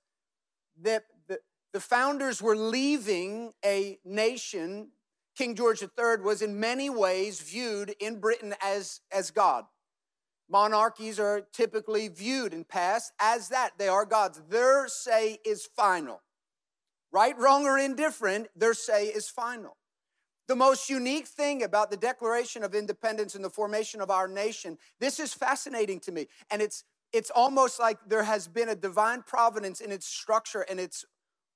the, 0.82 1.04
the, 1.28 1.40
the 1.74 1.82
founders 1.82 2.42
were 2.42 2.56
leaving 2.56 3.52
a 3.64 4.00
nation 4.06 4.90
King 5.38 5.56
George 5.56 5.84
III 5.84 6.24
was 6.24 6.42
in 6.42 6.60
many 6.60 6.90
ways 6.90 7.40
viewed 7.40 7.94
in 8.00 8.20
Britain 8.20 8.56
as, 8.64 9.02
as 9.12 9.30
God. 9.30 9.66
Monarchies 10.50 11.20
are 11.20 11.42
typically 11.54 12.08
viewed 12.08 12.54
and 12.54 12.68
passed 12.68 13.12
as 13.20 13.50
that. 13.50 13.72
They 13.78 13.88
are 13.88 14.06
gods. 14.06 14.42
Their 14.50 14.88
say 14.88 15.38
is 15.46 15.70
final. 15.76 16.22
Right, 17.12 17.38
wrong, 17.38 17.66
or 17.66 17.78
indifferent, 17.78 18.48
their 18.56 18.74
say 18.74 19.08
is 19.08 19.30
final. 19.30 19.78
The 20.48 20.56
most 20.56 20.90
unique 20.90 21.28
thing 21.28 21.62
about 21.62 21.92
the 21.92 21.98
Declaration 21.98 22.64
of 22.64 22.74
Independence 22.74 23.36
and 23.36 23.44
the 23.44 23.50
formation 23.50 24.02
of 24.02 24.10
our 24.10 24.28
nation, 24.28 24.78
this 25.00 25.20
is 25.20 25.34
fascinating 25.34 26.00
to 26.02 26.12
me. 26.12 26.28
And 26.50 26.62
it's, 26.62 26.84
it's 27.14 27.30
almost 27.30 27.80
like 27.80 27.98
there 28.08 28.24
has 28.24 28.48
been 28.48 28.70
a 28.70 28.76
divine 28.76 29.22
providence 29.22 29.82
in 29.82 29.92
its 29.92 30.08
structure 30.08 30.66
and 30.70 30.80
its 30.80 31.06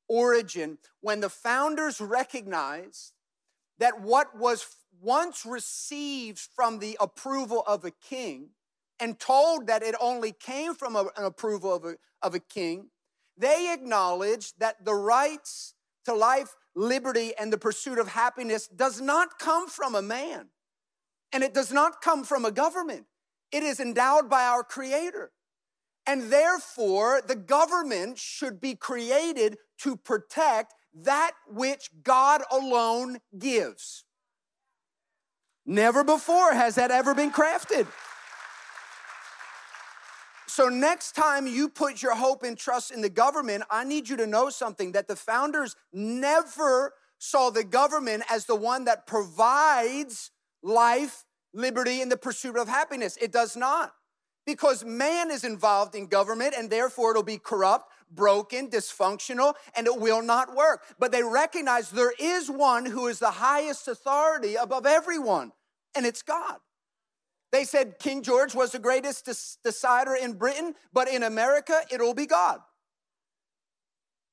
origin 0.08 0.78
when 1.00 1.22
the 1.22 1.30
founders 1.30 2.00
recognized 2.02 3.14
that 3.82 4.00
what 4.00 4.38
was 4.38 4.68
once 5.02 5.44
received 5.44 6.38
from 6.38 6.78
the 6.78 6.96
approval 7.00 7.64
of 7.66 7.84
a 7.84 7.90
king 7.90 8.50
and 9.00 9.20
told 9.20 9.66
that 9.66 9.82
it 9.82 9.96
only 10.00 10.32
came 10.32 10.76
from 10.76 10.96
a, 10.96 11.08
an 11.18 11.26
approval 11.26 11.74
of 11.74 11.86
a, 11.86 11.96
of 12.22 12.36
a 12.36 12.40
king, 12.40 12.90
they 13.36 13.74
acknowledged 13.74 14.60
that 14.60 14.86
the 14.86 14.94
rights 14.94 15.74
to 16.06 16.14
life, 16.14 16.56
liberty, 16.76 17.34
and 17.40 17.52
the 17.52 17.58
pursuit 17.58 17.98
of 17.98 18.10
happiness 18.10 18.68
does 18.68 19.02
not 19.02 19.40
come 19.40 19.68
from 19.68 19.96
a 19.96 20.02
man. 20.02 20.50
And 21.34 21.44
it 21.44 21.56
does 21.56 21.72
not 21.72 22.02
come 22.02 22.24
from 22.24 22.46
a 22.46 22.52
government. 22.52 23.06
It 23.52 23.64
is 23.64 23.80
endowed 23.80 24.30
by 24.30 24.44
our 24.44 24.64
Creator. 24.64 25.32
And 26.06 26.32
therefore, 26.32 27.22
the 27.28 27.36
government 27.36 28.20
should 28.20 28.62
be 28.62 28.76
created 28.76 29.58
to 29.80 29.96
protect 29.96 30.76
that 30.94 31.32
which 31.48 31.90
God 32.04 32.42
alone 32.52 33.20
gives. 33.38 34.04
Never 35.66 36.04
before 36.04 36.54
has 36.54 36.76
that 36.76 36.92
ever 36.92 37.14
been 37.14 37.32
crafted. 37.32 37.88
So, 40.48 40.68
next 40.68 41.14
time 41.14 41.48
you 41.48 41.70
put 41.70 42.02
your 42.02 42.16
hope 42.16 42.44
and 42.44 42.58
trust 42.58 42.92
in 42.92 43.02
the 43.02 43.10
government, 43.10 43.64
I 43.70 43.86
need 43.86 44.10
you 44.10 44.18
to 44.18 44.28
know 44.28 44.50
something 44.50 44.92
that 44.92 45.08
the 45.08 45.16
founders 45.16 45.78
never 45.94 46.94
saw 47.20 47.52
the 47.52 47.64
government 47.64 48.24
as 48.30 48.48
the 48.48 48.56
one 48.56 48.84
that 48.86 49.08
provides 49.08 50.32
life, 50.62 51.24
liberty, 51.54 52.02
and 52.02 52.12
the 52.12 52.18
pursuit 52.18 52.58
of 52.58 52.68
happiness. 52.68 53.18
It 53.22 53.32
does 53.32 53.56
not. 53.56 53.94
Because 54.46 54.84
man 54.84 55.30
is 55.30 55.44
involved 55.44 55.94
in 55.94 56.08
government 56.08 56.56
and 56.58 56.70
therefore 56.70 57.12
it'll 57.12 57.24
be 57.24 57.38
corrupt, 57.38 57.92
broken, 58.10 58.70
dysfunctional, 58.70 59.54
and 59.76 59.88
it 59.88 60.00
will 60.00 60.22
not 60.22 60.56
work. 60.56 60.84
But 61.00 61.12
they 61.12 61.24
recognize 61.24 61.92
there 61.92 62.14
is 62.20 62.50
one 62.50 62.86
who 62.86 63.08
is 63.08 63.20
the 63.20 63.32
highest 63.32 63.88
authority 63.88 64.56
above 64.56 64.86
everyone, 64.86 65.52
and 65.96 66.06
it's 66.06 66.22
God. 66.22 66.58
They 67.52 67.66
said 67.66 68.00
King 68.00 68.24
George 68.24 68.56
was 68.56 68.72
the 68.72 68.80
greatest 68.80 69.30
decider 69.64 70.16
in 70.16 70.34
Britain, 70.34 70.74
but 70.94 71.08
in 71.08 71.24
America, 71.24 71.82
it'll 71.92 72.14
be 72.14 72.26
God. 72.26 72.60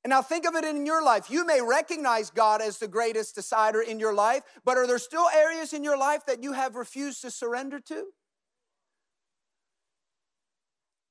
And 0.04 0.10
now 0.10 0.22
think 0.22 0.46
of 0.46 0.54
it 0.54 0.64
in 0.64 0.86
your 0.86 1.02
life. 1.02 1.28
You 1.28 1.44
may 1.44 1.60
recognize 1.60 2.30
God 2.30 2.62
as 2.62 2.78
the 2.78 2.88
greatest 2.88 3.34
decider 3.34 3.80
in 3.80 3.98
your 3.98 4.14
life, 4.14 4.42
but 4.64 4.78
are 4.78 4.86
there 4.86 4.98
still 4.98 5.28
areas 5.34 5.72
in 5.72 5.82
your 5.82 5.98
life 5.98 6.24
that 6.26 6.42
you 6.42 6.52
have 6.52 6.76
refused 6.76 7.22
to 7.22 7.30
surrender 7.30 7.80
to? 7.80 8.06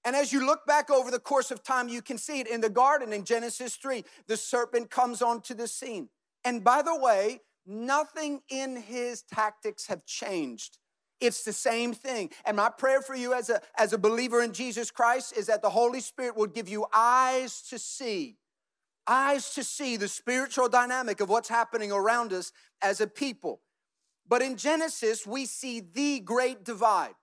And 0.08 0.16
as 0.16 0.32
you 0.32 0.46
look 0.46 0.66
back 0.66 0.90
over 0.90 1.12
the 1.12 1.20
course 1.20 1.52
of 1.52 1.64
time, 1.64 1.90
you 1.90 2.02
can 2.02 2.18
see 2.18 2.40
it 2.40 2.48
in 2.48 2.62
the 2.62 2.70
garden 2.70 3.12
in 3.12 3.26
Genesis 3.26 3.76
3. 3.76 4.06
The 4.28 4.38
serpent 4.38 4.90
comes 4.90 5.22
onto 5.22 5.54
the 5.54 5.68
scene. 5.68 6.08
And 6.46 6.64
by 6.64 6.82
the 6.82 6.98
way, 6.98 7.42
nothing 7.66 8.40
in 8.48 8.78
his 8.78 9.24
tactics 9.24 9.88
have 9.88 10.06
changed. 10.06 10.78
It's 11.20 11.44
the 11.44 11.52
same 11.52 11.92
thing. 11.92 12.30
And 12.46 12.56
my 12.56 12.70
prayer 12.70 13.02
for 13.02 13.16
you 13.16 13.34
as 13.34 13.50
a, 13.50 13.60
as 13.78 13.92
a 13.92 13.98
believer 13.98 14.42
in 14.42 14.54
Jesus 14.54 14.92
Christ 14.92 15.36
is 15.36 15.48
that 15.48 15.62
the 15.62 15.72
Holy 15.72 16.00
Spirit 16.00 16.38
will 16.38 16.48
give 16.48 16.70
you 16.70 16.86
eyes 16.94 17.62
to 17.64 17.78
see, 17.78 18.38
eyes 19.08 19.54
to 19.56 19.64
see 19.66 19.98
the 19.98 20.08
spiritual 20.08 20.70
dynamic 20.70 21.20
of 21.20 21.28
what's 21.28 21.50
happening 21.50 21.92
around 21.92 22.32
us 22.32 22.54
as 22.82 23.02
a 23.02 23.08
people. 23.08 23.60
But 24.26 24.42
in 24.42 24.56
Genesis, 24.56 25.28
we 25.28 25.46
see 25.46 25.82
the 25.82 26.22
great 26.22 26.64
divide. 26.64 27.16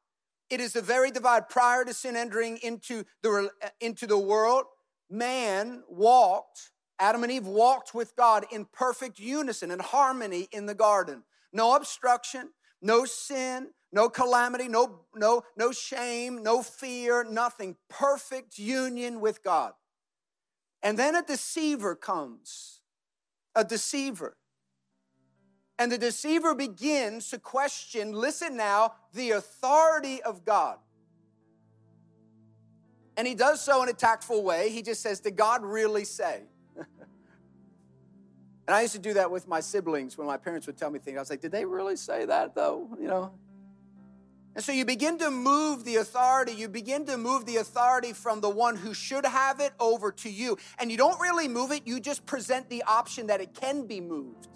It 0.51 0.61
is 0.61 0.73
the 0.75 0.83
very 0.83 1.11
divide 1.11 1.49
prior 1.49 1.85
to 1.85 1.95
sin 1.95 2.17
entering 2.17 2.59
into 2.59 3.05
the, 3.23 3.51
uh, 3.63 3.69
into 3.81 4.07
the 4.07 4.19
world. 4.19 4.65
Man 5.11 5.83
walked, 5.89 6.71
Adam 6.99 7.23
and 7.23 7.33
Eve 7.33 7.47
walked 7.47 7.95
with 7.95 8.15
God 8.17 8.47
in 8.51 8.67
perfect 8.67 9.19
unison 9.19 9.71
and 9.71 9.81
harmony 9.81 10.49
in 10.53 10.67
the 10.67 10.75
garden. 10.75 11.23
No 11.53 11.77
obstruction, 11.77 12.51
no 12.83 13.05
sin, 13.05 13.69
no 13.93 14.09
calamity, 14.09 14.69
no, 14.69 15.01
no, 15.15 15.43
no 15.57 15.73
shame, 15.73 16.43
no 16.43 16.63
fear, 16.63 17.25
nothing. 17.25 17.77
Perfect 17.89 18.59
union 18.59 19.21
with 19.21 19.43
God. 19.43 19.73
And 20.83 20.99
then 20.99 21.15
a 21.15 21.23
deceiver 21.23 21.95
comes, 21.95 22.81
a 23.55 23.65
deceiver. 23.65 24.37
And 25.79 25.91
the 25.91 25.99
deceiver 25.99 26.55
begins 26.55 27.31
to 27.31 27.39
question, 27.39 28.13
listen 28.13 28.57
now, 28.57 28.95
the 29.13 29.33
authority 29.33 30.23
of 30.23 30.45
God. 30.45 30.79
And 33.17 33.27
he 33.27 33.35
does 33.35 33.61
so 33.61 33.83
in 33.83 33.89
a 33.89 33.93
tactful 33.93 34.43
way. 34.43 34.71
He 34.71 34.83
just 34.83 35.01
says, 35.01 35.21
Did 35.21 35.37
God 35.37 35.63
really 35.65 36.05
say? 36.05 36.43
and 36.77 36.87
I 38.69 38.83
used 38.83 38.95
to 38.95 38.99
do 38.99 39.15
that 39.15 39.31
with 39.31 39.47
my 39.47 39.61
siblings 39.61 40.19
when 40.19 40.27
my 40.27 40.37
parents 40.37 40.67
would 40.67 40.77
tell 40.77 40.91
me 40.91 40.99
things. 40.99 41.17
I 41.17 41.21
was 41.21 41.31
like, 41.31 41.41
Did 41.41 41.53
they 41.53 41.65
really 41.65 41.97
say 41.97 42.25
that 42.25 42.57
though? 42.57 42.89
You 43.01 43.07
know, 43.07 43.33
and 44.55 44.63
so 44.63 44.71
you 44.71 44.85
begin 44.85 45.19
to 45.19 45.31
move 45.31 45.85
the 45.85 45.97
authority, 45.97 46.53
you 46.53 46.69
begin 46.69 47.07
to 47.07 47.17
move 47.17 47.45
the 47.45 47.57
authority 47.57 48.13
from 48.13 48.41
the 48.41 48.49
one 48.49 48.77
who 48.77 48.95
should 48.95 49.27
have 49.27 49.59
it 49.59 49.73
over 49.81 50.13
to 50.13 50.31
you. 50.31 50.57
And 50.79 50.93
you 50.93 50.97
don't 50.97 51.21
really 51.21 51.49
move 51.49 51.73
it, 51.73 51.87
you 51.87 51.99
just 51.99 52.25
present 52.25 52.69
the 52.69 52.85
option 52.85 53.27
that 53.27 53.41
it 53.41 53.55
can 53.55 53.87
be 53.87 54.01
moved. 54.01 54.49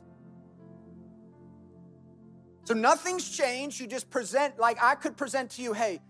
So 2.69 2.75
nothing's 2.75 3.27
changed. 3.27 3.81
You 3.81 3.87
just 3.87 4.11
present, 4.11 4.59
like 4.59 4.77
I 4.83 4.95
could 4.95 5.17
present 5.17 5.53
to 5.53 5.63
you, 5.63 5.73
hey, 5.73 6.01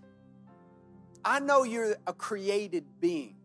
I 1.24 1.38
know 1.38 1.62
you're 1.62 1.94
a 2.08 2.12
created 2.12 2.84
being, 2.98 3.36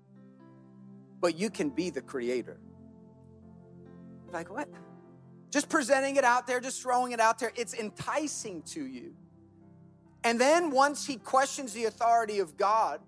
but 1.21 1.38
you 1.38 1.52
can 1.52 1.69
be 1.69 1.91
the 1.91 2.02
creator. 2.02 2.60
Like, 4.32 4.49
what? 4.49 4.67
Just 5.52 5.69
presenting 5.69 6.15
it 6.15 6.23
out 6.23 6.47
there, 6.47 6.60
just 6.60 6.82
throwing 6.82 7.12
it 7.12 7.19
out 7.19 7.38
there, 7.38 7.52
it's 7.56 7.76
enticing 7.76 8.63
to 8.63 8.84
you. 8.84 9.13
And 10.23 10.41
then 10.41 10.71
once 10.71 11.06
he 11.06 11.17
questions 11.17 11.71
the 11.71 11.86
authority 11.86 12.39
of 12.39 12.58
God 12.58 12.99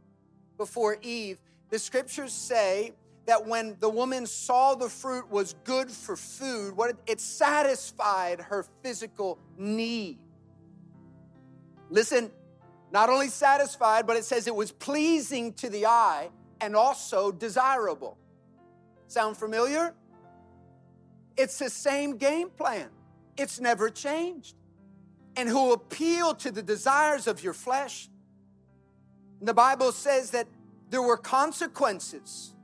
before 0.55 0.99
Eve, 1.01 1.39
the 1.71 1.79
scriptures 1.79 2.31
say 2.31 2.93
that 3.25 3.45
when 3.45 3.75
the 3.79 3.89
woman 3.89 4.25
saw 4.25 4.75
the 4.75 4.89
fruit 4.89 5.29
was 5.29 5.55
good 5.63 5.89
for 5.89 6.15
food, 6.15 6.75
what 6.75 6.91
it, 6.91 6.97
it 7.07 7.19
satisfied 7.19 8.39
her 8.39 8.65
physical 8.83 9.39
need. 9.57 10.19
Listen, 11.89 12.31
not 12.91 13.09
only 13.09 13.27
satisfied, 13.27 14.05
but 14.05 14.15
it 14.17 14.25
says 14.25 14.47
it 14.47 14.55
was 14.55 14.71
pleasing 14.71 15.53
to 15.53 15.69
the 15.69 15.85
eye 15.85 16.29
and 16.61 16.75
also 16.75 17.31
desirable. 17.31 18.17
Sound 19.07 19.37
familiar? 19.37 19.93
It's 21.37 21.59
the 21.59 21.69
same 21.69 22.17
game 22.17 22.49
plan. 22.49 22.89
It's 23.37 23.59
never 23.59 23.89
changed 23.89 24.55
and 25.35 25.49
who 25.49 25.73
appeal 25.73 26.33
to 26.35 26.51
the 26.51 26.63
desires 26.63 27.27
of 27.27 27.43
your 27.43 27.53
flesh. 27.53 28.09
And 29.39 29.47
the 29.47 29.53
Bible 29.53 29.91
says 29.91 30.31
that 30.31 30.47
there 30.89 31.01
were 31.01 31.17
consequences 31.17 32.54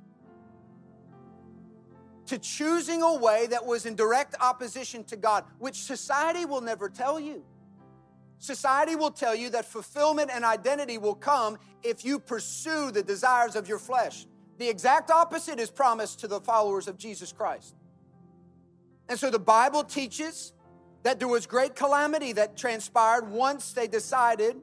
to 2.27 2.37
choosing 2.37 3.01
a 3.01 3.15
way 3.15 3.47
that 3.47 3.65
was 3.65 3.85
in 3.85 3.95
direct 3.95 4.35
opposition 4.39 5.03
to 5.05 5.15
God, 5.15 5.43
which 5.59 5.83
society 5.83 6.45
will 6.45 6.61
never 6.61 6.89
tell 6.89 7.19
you. 7.19 7.43
Society 8.37 8.95
will 8.95 9.11
tell 9.11 9.35
you 9.35 9.49
that 9.51 9.65
fulfillment 9.65 10.31
and 10.33 10.43
identity 10.43 10.97
will 10.97 11.15
come 11.15 11.57
if 11.83 12.03
you 12.03 12.19
pursue 12.19 12.91
the 12.91 13.03
desires 13.03 13.55
of 13.55 13.67
your 13.67 13.77
flesh. 13.77 14.25
The 14.57 14.67
exact 14.67 15.11
opposite 15.11 15.59
is 15.59 15.69
promised 15.69 16.19
to 16.21 16.27
the 16.27 16.39
followers 16.39 16.87
of 16.87 16.97
Jesus 16.97 17.31
Christ. 17.31 17.75
And 19.09 19.19
so 19.19 19.29
the 19.29 19.39
Bible 19.39 19.83
teaches 19.83 20.53
that 21.03 21.19
there 21.19 21.27
was 21.27 21.45
great 21.45 21.75
calamity 21.75 22.31
that 22.33 22.57
transpired 22.57 23.29
once 23.29 23.73
they 23.73 23.87
decided 23.87 24.55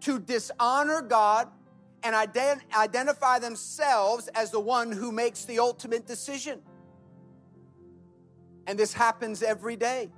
to 0.00 0.18
dishonor 0.18 1.02
God 1.02 1.48
and 2.02 2.14
ident- 2.14 2.60
identify 2.76 3.38
themselves 3.38 4.28
as 4.28 4.50
the 4.50 4.60
one 4.60 4.92
who 4.92 5.12
makes 5.12 5.44
the 5.44 5.58
ultimate 5.58 6.06
decision. 6.06 6.60
And 8.66 8.78
this 8.78 8.92
happens 8.92 9.42
every 9.42 9.76
day. 9.76 10.10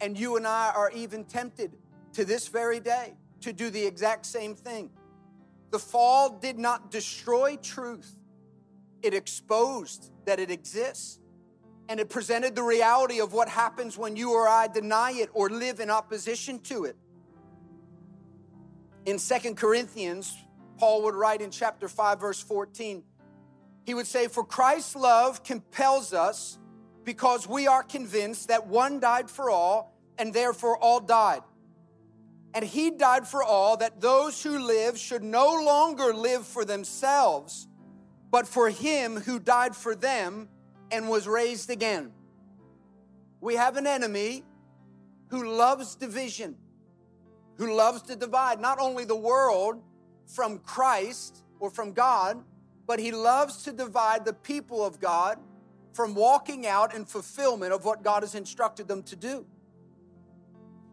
And 0.00 0.18
you 0.18 0.36
and 0.36 0.46
I 0.46 0.72
are 0.74 0.90
even 0.92 1.24
tempted 1.24 1.72
to 2.14 2.24
this 2.24 2.48
very 2.48 2.80
day 2.80 3.14
to 3.42 3.52
do 3.52 3.70
the 3.70 3.84
exact 3.84 4.26
same 4.26 4.54
thing. 4.54 4.90
The 5.70 5.78
fall 5.78 6.38
did 6.38 6.58
not 6.58 6.90
destroy 6.90 7.56
truth, 7.56 8.16
it 9.02 9.14
exposed 9.14 10.10
that 10.26 10.40
it 10.40 10.50
exists 10.50 11.20
and 11.88 11.98
it 11.98 12.08
presented 12.08 12.54
the 12.54 12.62
reality 12.62 13.20
of 13.20 13.32
what 13.32 13.48
happens 13.48 13.98
when 13.98 14.14
you 14.14 14.32
or 14.32 14.46
I 14.46 14.68
deny 14.68 15.10
it 15.10 15.28
or 15.32 15.50
live 15.50 15.80
in 15.80 15.90
opposition 15.90 16.60
to 16.60 16.84
it. 16.84 16.96
In 19.06 19.18
Second 19.18 19.56
Corinthians, 19.56 20.36
Paul 20.78 21.02
would 21.02 21.16
write 21.16 21.40
in 21.40 21.50
chapter 21.50 21.88
5, 21.88 22.20
verse 22.20 22.40
14, 22.40 23.02
he 23.84 23.94
would 23.94 24.06
say, 24.06 24.28
For 24.28 24.44
Christ's 24.44 24.94
love 24.94 25.42
compels 25.42 26.12
us 26.14 26.58
because 27.04 27.48
we 27.48 27.66
are 27.66 27.82
convinced 27.82 28.48
that 28.48 28.66
one 28.66 29.00
died 29.00 29.30
for 29.30 29.50
all, 29.50 29.96
and 30.18 30.34
therefore 30.34 30.76
all 30.78 31.00
died. 31.00 31.42
And 32.52 32.64
he 32.64 32.90
died 32.90 33.26
for 33.26 33.42
all, 33.42 33.76
that 33.78 34.00
those 34.00 34.42
who 34.42 34.58
live 34.58 34.98
should 34.98 35.22
no 35.22 35.62
longer 35.64 36.12
live 36.12 36.46
for 36.46 36.64
themselves, 36.64 37.68
but 38.30 38.46
for 38.46 38.68
him 38.68 39.16
who 39.16 39.38
died 39.38 39.74
for 39.74 39.94
them 39.94 40.48
and 40.90 41.08
was 41.08 41.26
raised 41.26 41.70
again. 41.70 42.12
We 43.40 43.54
have 43.54 43.76
an 43.76 43.86
enemy 43.86 44.44
who 45.28 45.56
loves 45.56 45.94
division, 45.94 46.56
who 47.56 47.74
loves 47.74 48.02
to 48.02 48.16
divide 48.16 48.60
not 48.60 48.78
only 48.78 49.04
the 49.04 49.16
world 49.16 49.82
from 50.26 50.58
Christ 50.58 51.44
or 51.60 51.70
from 51.70 51.92
God, 51.92 52.42
but 52.86 52.98
he 52.98 53.12
loves 53.12 53.62
to 53.64 53.72
divide 53.72 54.24
the 54.24 54.32
people 54.32 54.84
of 54.84 55.00
God 55.00 55.38
from 55.92 56.14
walking 56.14 56.66
out 56.66 56.94
in 56.94 57.04
fulfillment 57.04 57.72
of 57.72 57.84
what 57.84 58.02
God 58.02 58.22
has 58.22 58.34
instructed 58.34 58.88
them 58.88 59.02
to 59.04 59.16
do. 59.16 59.46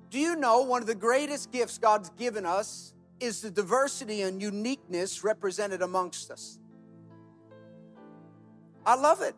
Do 0.10 0.20
you 0.20 0.36
know 0.36 0.62
one 0.62 0.82
of 0.82 0.88
the 0.88 0.96
greatest 0.96 1.52
gifts 1.52 1.78
God's 1.78 2.10
given 2.12 2.46
us 2.46 2.94
is 3.20 3.42
the 3.42 3.52
diversity 3.52 4.22
and 4.22 4.42
uniqueness 4.42 5.24
represented 5.24 5.82
amongst 5.82 6.32
us? 6.32 6.60
I 8.86 8.96
love 8.96 9.22
it. 9.22 9.36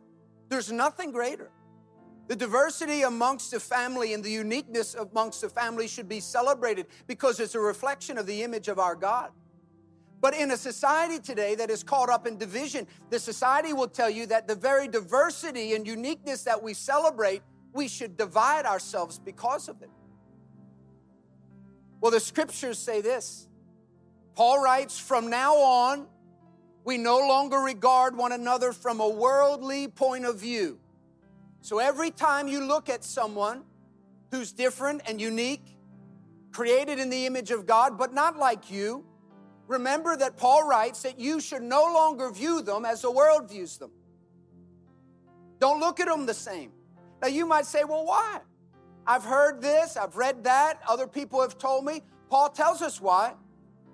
There's 0.49 0.71
nothing 0.71 1.11
greater. 1.11 1.49
The 2.27 2.35
diversity 2.35 3.01
amongst 3.01 3.49
the 3.49 3.59
family 3.59 4.13
and 4.13 4.23
the 4.23 4.29
uniqueness 4.29 4.93
amongst 4.93 5.41
the 5.41 5.49
family 5.49 5.87
should 5.87 6.07
be 6.07 6.19
celebrated 6.19 6.85
because 7.07 7.39
it's 7.39 7.55
a 7.55 7.59
reflection 7.59 8.19
of 8.19 8.27
the 8.27 8.43
image 8.43 8.67
of 8.67 8.77
our 8.77 8.95
God. 8.95 9.31
But 10.21 10.33
in 10.33 10.51
a 10.51 10.57
society 10.57 11.19
today 11.19 11.55
that 11.55 11.69
is 11.69 11.83
caught 11.83 12.09
up 12.09 12.27
in 12.27 12.37
division, 12.37 12.87
the 13.09 13.19
society 13.19 13.73
will 13.73 13.87
tell 13.87 14.09
you 14.09 14.25
that 14.27 14.47
the 14.47 14.55
very 14.55 14.87
diversity 14.87 15.73
and 15.75 15.87
uniqueness 15.87 16.43
that 16.43 16.61
we 16.61 16.73
celebrate, 16.73 17.41
we 17.73 17.87
should 17.87 18.17
divide 18.17 18.65
ourselves 18.65 19.17
because 19.17 19.69
of 19.69 19.81
it. 19.81 19.89
Well, 22.01 22.11
the 22.11 22.19
scriptures 22.19 22.77
say 22.77 23.01
this. 23.01 23.47
Paul 24.35 24.61
writes, 24.61 24.99
From 24.99 25.29
now 25.29 25.55
on, 25.55 26.07
we 26.83 26.97
no 26.97 27.19
longer 27.19 27.57
regard 27.57 28.15
one 28.15 28.31
another 28.31 28.71
from 28.73 28.99
a 28.99 29.09
worldly 29.09 29.87
point 29.87 30.25
of 30.25 30.39
view. 30.39 30.79
So 31.61 31.79
every 31.79 32.09
time 32.11 32.47
you 32.47 32.63
look 32.63 32.89
at 32.89 33.03
someone 33.03 33.63
who's 34.31 34.51
different 34.51 35.01
and 35.07 35.19
unique, 35.19 35.77
created 36.51 36.99
in 36.99 37.09
the 37.09 37.25
image 37.25 37.51
of 37.51 37.65
God, 37.65 37.97
but 37.97 38.13
not 38.13 38.37
like 38.37 38.71
you, 38.71 39.05
remember 39.69 40.17
that 40.17 40.35
Paul 40.35 40.67
writes 40.67 41.03
that 41.03 41.17
you 41.17 41.39
should 41.39 41.61
no 41.61 41.83
longer 41.83 42.29
view 42.31 42.61
them 42.61 42.83
as 42.83 43.03
the 43.03 43.11
world 43.11 43.49
views 43.49 43.77
them. 43.77 43.91
Don't 45.59 45.79
look 45.79 45.99
at 46.01 46.07
them 46.07 46.25
the 46.25 46.33
same. 46.33 46.71
Now 47.21 47.27
you 47.27 47.45
might 47.45 47.65
say, 47.65 47.83
well, 47.83 48.05
why? 48.05 48.39
I've 49.05 49.23
heard 49.23 49.61
this, 49.61 49.95
I've 49.95 50.17
read 50.17 50.43
that, 50.43 50.81
other 50.87 51.07
people 51.07 51.41
have 51.41 51.57
told 51.57 51.85
me. 51.85 52.01
Paul 52.29 52.49
tells 52.49 52.81
us 52.81 52.99
why. 52.99 53.35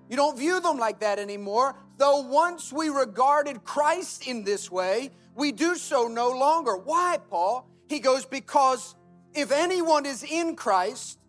You 0.10 0.16
don't 0.16 0.38
view 0.38 0.60
them 0.60 0.78
like 0.78 1.00
that 1.02 1.20
anymore. 1.20 1.76
Though 1.98 2.22
once 2.22 2.72
we 2.72 2.90
regarded 2.90 3.64
Christ 3.64 4.28
in 4.28 4.44
this 4.44 4.72
way, 4.72 5.12
we 5.36 5.52
do 5.52 5.76
so 5.76 6.08
no 6.08 6.30
longer. 6.30 6.78
Why, 6.78 7.20
Paul? 7.30 7.68
He 7.88 8.00
goes, 8.00 8.26
Because 8.26 8.96
if 9.34 9.52
anyone 9.52 10.06
is 10.06 10.24
in 10.24 10.56
Christ, 10.56 11.20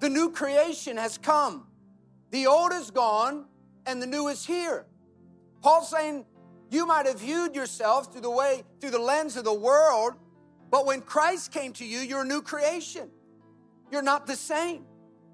the 0.00 0.08
new 0.08 0.30
creation 0.30 0.96
has 0.96 1.18
come. 1.18 1.66
The 2.32 2.46
old 2.46 2.72
is 2.72 2.90
gone 2.90 3.44
and 3.86 4.00
the 4.00 4.06
new 4.06 4.28
is 4.28 4.44
here. 4.44 4.86
Paul's 5.60 5.90
saying, 5.90 6.24
you 6.70 6.86
might 6.86 7.04
have 7.04 7.20
viewed 7.20 7.54
yourself 7.54 8.10
through 8.10 8.22
the 8.22 8.30
way, 8.30 8.64
through 8.80 8.92
the 8.92 8.98
lens 8.98 9.36
of 9.36 9.44
the 9.44 9.52
world, 9.52 10.14
but 10.70 10.86
when 10.86 11.02
Christ 11.02 11.52
came 11.52 11.74
to 11.74 11.84
you, 11.84 11.98
you're 11.98 12.22
a 12.22 12.26
new 12.26 12.40
creation. 12.40 13.10
You're 13.90 14.02
not 14.02 14.26
the 14.26 14.34
same. 14.34 14.86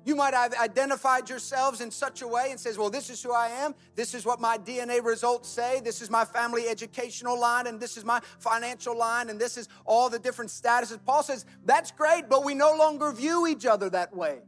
You 0.05 0.17
might 0.17 0.35
have 0.35 0.55
identified 0.55 1.29
yourselves 1.29 1.81
in 1.81 1.93
such 1.93 2.23
a 2.23 2.27
way 2.27 2.49
and 2.51 2.59
says, 2.59 2.77
well, 2.77 2.91
this 2.91 3.11
is 3.11 3.23
who 3.23 3.33
I 3.33 3.49
am. 3.49 3.77
This 3.95 4.13
is 4.13 4.27
what 4.27 4.41
my 4.41 4.59
DNA 4.59 5.05
results 5.05 5.49
say. 5.49 5.81
This 5.85 6.03
is 6.03 6.11
my 6.11 6.25
family 6.25 6.69
educational 6.69 7.39
line 7.39 7.69
and 7.69 7.79
this 7.79 7.97
is 7.97 8.05
my 8.05 8.21
financial 8.41 8.97
line 8.97 9.29
and 9.31 9.39
this 9.39 9.57
is 9.57 9.69
all 9.85 10.11
the 10.11 10.19
different 10.19 10.51
statuses. 10.51 10.99
Paul 11.05 11.23
says, 11.23 11.45
that's 11.65 11.93
great, 11.93 12.29
but 12.29 12.45
we 12.45 12.55
no 12.55 12.75
longer 12.77 13.13
view 13.13 13.47
each 13.47 13.67
other 13.67 13.89
that 13.91 14.17
way 14.17 14.41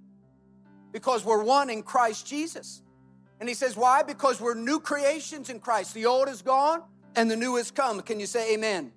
because 0.92 1.24
we're 1.24 1.42
one 1.42 1.70
in 1.70 1.83
Christ 1.83 2.26
Jesus. 2.26 2.83
And 3.38 3.48
he 3.48 3.55
says, 3.55 3.76
why? 3.76 4.03
Because 4.03 4.40
we're 4.40 4.55
new 4.55 4.81
creations 4.81 5.48
in 5.48 5.61
Christ. 5.61 5.94
The 5.94 6.07
old 6.07 6.29
is 6.29 6.42
gone 6.42 6.83
and 7.16 7.31
the 7.31 7.37
new 7.37 7.57
has 7.57 7.70
come. 7.70 8.00
Can 8.03 8.20
you 8.20 8.26
say 8.26 8.55
amen? 8.55 8.92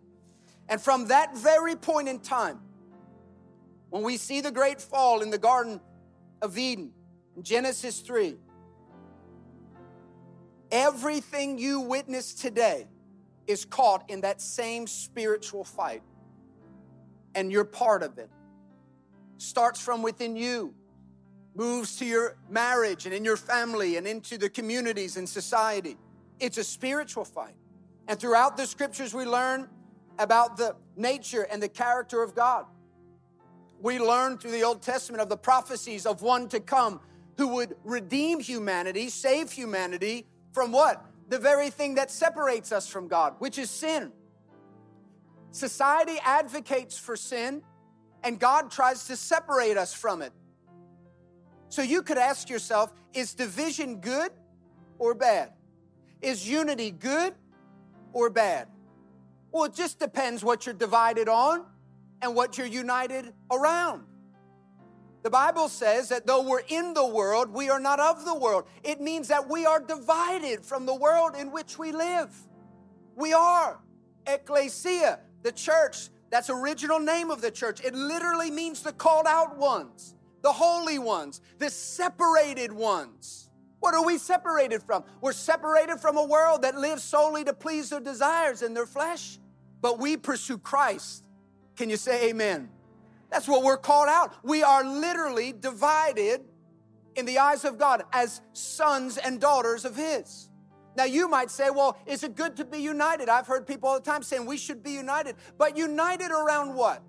And 0.69 0.81
from 0.81 1.07
that 1.07 1.37
very 1.37 1.75
point 1.75 2.07
in 2.09 2.19
time, 2.19 2.59
when 3.89 4.03
we 4.03 4.17
see 4.17 4.41
the 4.41 4.51
great 4.51 4.81
fall 4.81 5.21
in 5.21 5.29
the 5.29 5.37
Garden 5.37 5.79
of 6.41 6.57
Eden, 6.57 6.91
Genesis 7.41 7.99
3. 8.01 8.35
Everything 10.71 11.57
you 11.57 11.81
witness 11.81 12.33
today 12.33 12.87
is 13.47 13.65
caught 13.65 14.09
in 14.09 14.21
that 14.21 14.41
same 14.41 14.87
spiritual 14.87 15.63
fight, 15.63 16.03
and 17.35 17.51
you're 17.51 17.65
part 17.65 18.03
of 18.03 18.17
it. 18.17 18.29
Starts 19.37 19.79
from 19.79 20.01
within 20.01 20.35
you, 20.35 20.73
moves 21.55 21.97
to 21.97 22.05
your 22.05 22.35
marriage 22.49 23.05
and 23.05 23.13
in 23.13 23.23
your 23.23 23.37
family 23.37 23.97
and 23.97 24.07
into 24.07 24.37
the 24.37 24.49
communities 24.49 25.17
and 25.17 25.27
society. 25.27 25.97
It's 26.39 26.57
a 26.57 26.63
spiritual 26.63 27.25
fight. 27.25 27.55
And 28.07 28.19
throughout 28.19 28.57
the 28.57 28.65
scriptures, 28.65 29.13
we 29.13 29.25
learn 29.25 29.69
about 30.19 30.57
the 30.57 30.75
nature 30.95 31.43
and 31.43 31.61
the 31.61 31.69
character 31.69 32.21
of 32.21 32.35
God 32.35 32.65
we 33.83 33.99
learn 33.99 34.37
through 34.37 34.51
the 34.51 34.63
Old 34.63 34.81
Testament 34.81 35.21
of 35.21 35.27
the 35.27 35.37
prophecies 35.37 36.05
of 36.05 36.21
one 36.21 36.47
to 36.47 36.61
come 36.61 37.01
who 37.37 37.49
would 37.49 37.75
redeem 37.83 38.39
humanity, 38.39 39.09
save 39.09 39.51
humanity 39.51 40.25
from 40.53 40.71
what? 40.71 41.05
The 41.27 41.37
very 41.37 41.69
thing 41.69 41.95
that 41.95 42.09
separates 42.09 42.71
us 42.71 42.87
from 42.87 43.09
God, 43.09 43.35
which 43.39 43.57
is 43.57 43.69
sin. 43.69 44.13
Society 45.51 46.15
advocates 46.23 46.97
for 46.97 47.17
sin, 47.17 47.61
and 48.23 48.39
God 48.39 48.71
tries 48.71 49.05
to 49.07 49.17
separate 49.17 49.75
us 49.75 49.93
from 49.93 50.21
it. 50.21 50.31
So 51.73 51.81
you 51.81 52.03
could 52.03 52.19
ask 52.19 52.51
yourself 52.51 52.93
is 53.15 53.33
division 53.33 53.99
good 53.99 54.31
or 54.99 55.15
bad? 55.15 55.53
Is 56.21 56.47
unity 56.47 56.91
good 56.91 57.33
or 58.11 58.29
bad? 58.29 58.67
Well, 59.51 59.63
it 59.63 59.73
just 59.73 59.97
depends 59.97 60.43
what 60.43 60.67
you're 60.67 60.75
divided 60.75 61.27
on 61.27 61.65
and 62.21 62.35
what 62.35 62.59
you're 62.59 62.67
united 62.67 63.33
around. 63.51 64.03
The 65.23 65.31
Bible 65.31 65.67
says 65.67 66.09
that 66.09 66.27
though 66.27 66.47
we're 66.47 66.61
in 66.67 66.93
the 66.93 67.07
world, 67.07 67.51
we 67.51 67.71
are 67.71 67.79
not 67.79 67.99
of 67.99 68.23
the 68.23 68.35
world. 68.35 68.65
It 68.83 69.01
means 69.01 69.27
that 69.29 69.49
we 69.49 69.65
are 69.65 69.79
divided 69.79 70.63
from 70.63 70.85
the 70.85 70.93
world 70.93 71.35
in 71.35 71.51
which 71.51 71.79
we 71.79 71.91
live. 71.91 72.29
We 73.15 73.33
are. 73.33 73.79
Ecclesia, 74.27 75.21
the 75.41 75.51
church, 75.51 76.09
that's 76.29 76.51
original 76.51 76.99
name 76.99 77.31
of 77.31 77.41
the 77.41 77.49
church. 77.49 77.83
It 77.83 77.95
literally 77.95 78.51
means 78.51 78.83
the 78.83 78.93
called 78.93 79.25
out 79.27 79.57
ones, 79.57 80.13
the 80.43 80.53
holy 80.53 80.99
ones, 80.99 81.41
the 81.57 81.71
separated 81.71 82.71
ones. 82.71 83.49
What 83.79 83.95
are 83.95 84.05
we 84.05 84.19
separated 84.19 84.83
from? 84.83 85.03
We're 85.19 85.33
separated 85.33 85.99
from 85.99 86.17
a 86.17 86.23
world 86.23 86.61
that 86.61 86.75
lives 86.75 87.03
solely 87.03 87.43
to 87.45 87.53
please 87.53 87.89
their 87.89 87.99
desires 87.99 88.61
and 88.61 88.77
their 88.77 88.85
flesh. 88.85 89.39
But 89.81 89.99
we 89.99 90.15
pursue 90.15 90.57
Christ 90.57 91.23
can 91.75 91.89
you 91.89 91.97
say 91.97 92.29
amen? 92.29 92.69
That's 93.29 93.47
what 93.47 93.63
we're 93.63 93.77
called 93.77 94.09
out. 94.09 94.33
We 94.43 94.63
are 94.63 94.83
literally 94.83 95.53
divided 95.53 96.41
in 97.15 97.25
the 97.25 97.39
eyes 97.39 97.65
of 97.65 97.77
God 97.77 98.03
as 98.13 98.41
sons 98.53 99.17
and 99.17 99.39
daughters 99.39 99.85
of 99.85 99.95
His. 99.95 100.49
Now, 100.95 101.05
you 101.05 101.27
might 101.27 101.49
say, 101.49 101.71
well, 101.71 101.97
is 102.05 102.23
it 102.23 102.35
good 102.35 102.55
to 102.57 102.65
be 102.65 102.77
united? 102.77 103.27
I've 103.27 103.47
heard 103.47 103.65
people 103.65 103.89
all 103.89 103.95
the 103.95 104.05
time 104.05 104.21
saying 104.21 104.45
we 104.45 104.57
should 104.57 104.83
be 104.83 104.91
united, 104.91 105.35
but 105.57 105.75
united 105.75 106.29
around 106.29 106.75
what? 106.75 107.01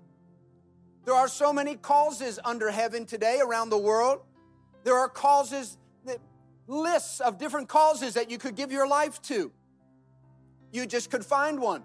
There 1.05 1.13
are 1.13 1.27
so 1.27 1.53
many 1.53 1.75
causes 1.75 2.39
under 2.43 2.71
heaven 2.71 3.05
today 3.05 3.39
around 3.39 3.69
the 3.69 3.77
world. 3.77 4.21
There 4.83 4.97
are 4.97 5.07
causes, 5.07 5.77
lists 6.67 7.19
of 7.19 7.37
different 7.37 7.69
causes 7.69 8.15
that 8.15 8.31
you 8.31 8.39
could 8.39 8.55
give 8.55 8.71
your 8.71 8.87
life 8.87 9.21
to. 9.23 9.51
You 10.71 10.87
just 10.87 11.11
could 11.11 11.23
find 11.23 11.59
one. 11.59 11.83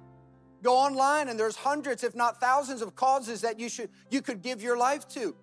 Go 0.62 0.74
online 0.74 1.28
and 1.28 1.38
there's 1.38 1.56
hundreds, 1.56 2.02
if 2.02 2.14
not 2.14 2.40
thousands, 2.40 2.82
of 2.82 2.94
causes 2.94 3.42
that 3.42 3.60
you 3.60 3.68
should 3.68 3.90
you 4.10 4.20
could 4.20 4.42
give 4.42 4.62
your 4.62 4.76
life 4.76 5.06
to. 5.08 5.34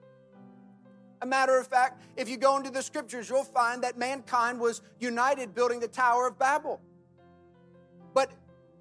A 1.21 1.25
matter 1.25 1.57
of 1.57 1.67
fact, 1.67 2.01
if 2.15 2.29
you 2.29 2.37
go 2.37 2.57
into 2.57 2.69
the 2.69 2.83
scriptures, 2.83 3.29
you'll 3.29 3.43
find 3.43 3.83
that 3.83 3.97
mankind 3.97 4.59
was 4.59 4.81
united 4.99 5.55
building 5.55 5.79
the 5.79 5.87
Tower 5.87 6.27
of 6.27 6.37
Babel. 6.37 6.79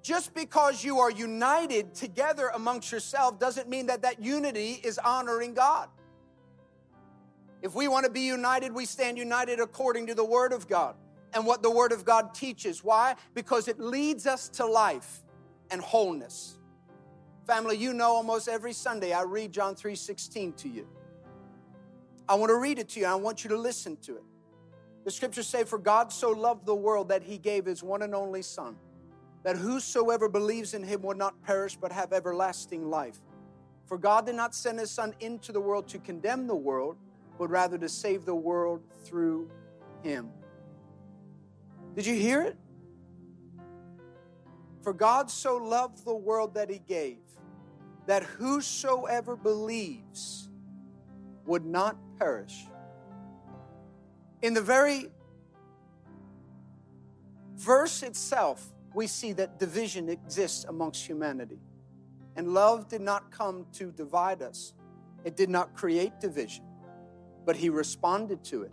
Just 0.07 0.33
because 0.33 0.85
you 0.85 0.99
are 0.99 1.11
united 1.11 1.93
together 1.93 2.49
amongst 2.53 2.93
yourself 2.93 3.39
doesn't 3.39 3.67
mean 3.67 3.87
that 3.87 4.03
that 4.03 4.23
unity 4.23 4.79
is 4.81 4.97
honoring 4.97 5.53
God. 5.53 5.89
If 7.61 7.75
we 7.75 7.89
want 7.89 8.05
to 8.05 8.09
be 8.09 8.21
united, 8.21 8.71
we 8.71 8.85
stand 8.85 9.17
united 9.17 9.59
according 9.59 10.07
to 10.07 10.15
the 10.15 10.23
Word 10.23 10.53
of 10.53 10.65
God 10.69 10.95
and 11.33 11.45
what 11.45 11.61
the 11.61 11.69
Word 11.69 11.91
of 11.91 12.05
God 12.05 12.33
teaches. 12.33 12.85
Why? 12.85 13.15
Because 13.33 13.67
it 13.67 13.81
leads 13.81 14.25
us 14.25 14.47
to 14.47 14.65
life 14.65 15.23
and 15.71 15.81
wholeness. 15.81 16.57
Family, 17.45 17.75
you 17.75 17.91
know 17.91 18.11
almost 18.11 18.47
every 18.47 18.71
Sunday 18.71 19.11
I 19.11 19.23
read 19.23 19.51
John 19.51 19.75
3:16 19.75 20.53
to 20.53 20.69
you. 20.69 20.87
I 22.29 22.35
want 22.35 22.49
to 22.49 22.57
read 22.57 22.79
it 22.79 22.87
to 22.91 23.01
you. 23.01 23.07
I 23.07 23.15
want 23.15 23.43
you 23.43 23.49
to 23.49 23.57
listen 23.57 23.97
to 24.03 24.15
it. 24.15 24.23
The 25.03 25.11
scriptures 25.11 25.47
say, 25.47 25.65
For 25.65 25.77
God 25.77 26.13
so 26.13 26.29
loved 26.29 26.65
the 26.65 26.75
world 26.75 27.09
that 27.09 27.23
he 27.23 27.37
gave 27.37 27.65
his 27.65 27.83
one 27.83 28.03
and 28.03 28.15
only 28.15 28.41
Son, 28.41 28.77
that 29.43 29.57
whosoever 29.57 30.27
believes 30.27 30.73
in 30.73 30.83
him 30.83 31.01
would 31.03 31.17
not 31.17 31.41
perish 31.43 31.75
but 31.75 31.91
have 31.91 32.13
everlasting 32.13 32.89
life. 32.89 33.19
For 33.85 33.97
God 33.97 34.25
did 34.25 34.35
not 34.35 34.53
send 34.53 34.79
his 34.79 34.91
Son 34.91 35.13
into 35.19 35.51
the 35.51 35.61
world 35.61 35.87
to 35.89 35.99
condemn 35.99 36.47
the 36.47 36.55
world, 36.55 36.97
but 37.39 37.49
rather 37.49 37.77
to 37.77 37.87
save 37.87 38.25
the 38.25 38.35
world 38.35 38.81
through 39.03 39.49
him. 40.03 40.29
Did 41.95 42.05
you 42.05 42.15
hear 42.15 42.41
it? 42.41 42.57
For 44.81 44.93
God 44.93 45.31
so 45.31 45.57
loved 45.57 46.05
the 46.05 46.15
world 46.15 46.53
that 46.55 46.69
he 46.69 46.79
gave, 46.79 47.17
that 48.05 48.23
whosoever 48.23 49.35
believes 49.35 50.49
would 51.45 51.65
not 51.65 51.97
perish. 52.19 52.67
In 54.41 54.53
the 54.53 54.61
very 54.61 55.09
verse 57.55 58.03
itself, 58.03 58.65
we 58.97 59.05
see 59.05 59.31
that 59.31 59.59
division 59.59 60.09
exists 60.09 60.65
amongst 60.67 61.05
humanity. 61.05 61.59
And 62.35 62.55
love 62.55 62.87
did 62.87 63.01
not 63.01 63.29
come 63.29 63.67
to 63.73 63.91
divide 63.91 64.41
us, 64.41 64.73
it 65.23 65.37
did 65.37 65.51
not 65.51 65.75
create 65.75 66.19
division, 66.19 66.65
but 67.45 67.55
He 67.55 67.69
responded 67.69 68.43
to 68.45 68.63
it 68.63 68.71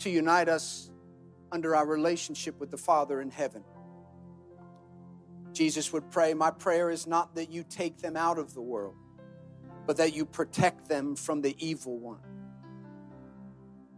to 0.00 0.10
unite 0.10 0.50
us 0.50 0.90
under 1.50 1.74
our 1.74 1.86
relationship 1.86 2.60
with 2.60 2.70
the 2.70 2.76
Father 2.76 3.22
in 3.22 3.30
heaven. 3.30 3.64
Jesus 5.54 5.94
would 5.94 6.10
pray, 6.10 6.34
My 6.34 6.50
prayer 6.50 6.90
is 6.90 7.06
not 7.06 7.34
that 7.36 7.50
you 7.50 7.64
take 7.66 8.02
them 8.02 8.18
out 8.18 8.38
of 8.38 8.52
the 8.52 8.60
world, 8.60 8.96
but 9.86 9.96
that 9.96 10.14
you 10.14 10.26
protect 10.26 10.90
them 10.90 11.16
from 11.16 11.40
the 11.40 11.56
evil 11.58 11.98
one. 11.98 12.20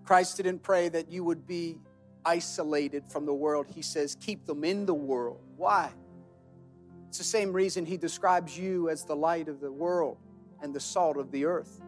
Christ 0.04 0.36
didn't 0.36 0.62
pray 0.62 0.88
that 0.90 1.10
you 1.10 1.24
would 1.24 1.44
be 1.44 1.78
isolated 2.24 3.04
from 3.08 3.26
the 3.26 3.34
world. 3.34 3.66
He 3.74 3.82
says, 3.82 4.16
Keep 4.20 4.46
them 4.46 4.64
in 4.64 4.86
the 4.86 4.94
world. 4.94 5.40
Why? 5.56 5.92
It's 7.08 7.18
the 7.18 7.24
same 7.24 7.52
reason 7.52 7.86
he 7.86 7.96
describes 7.96 8.58
you 8.58 8.88
as 8.88 9.04
the 9.04 9.14
light 9.14 9.48
of 9.48 9.60
the 9.60 9.70
world 9.70 10.18
and 10.60 10.74
the 10.74 10.80
salt 10.80 11.16
of 11.16 11.30
the 11.30 11.44
earth. 11.44 11.80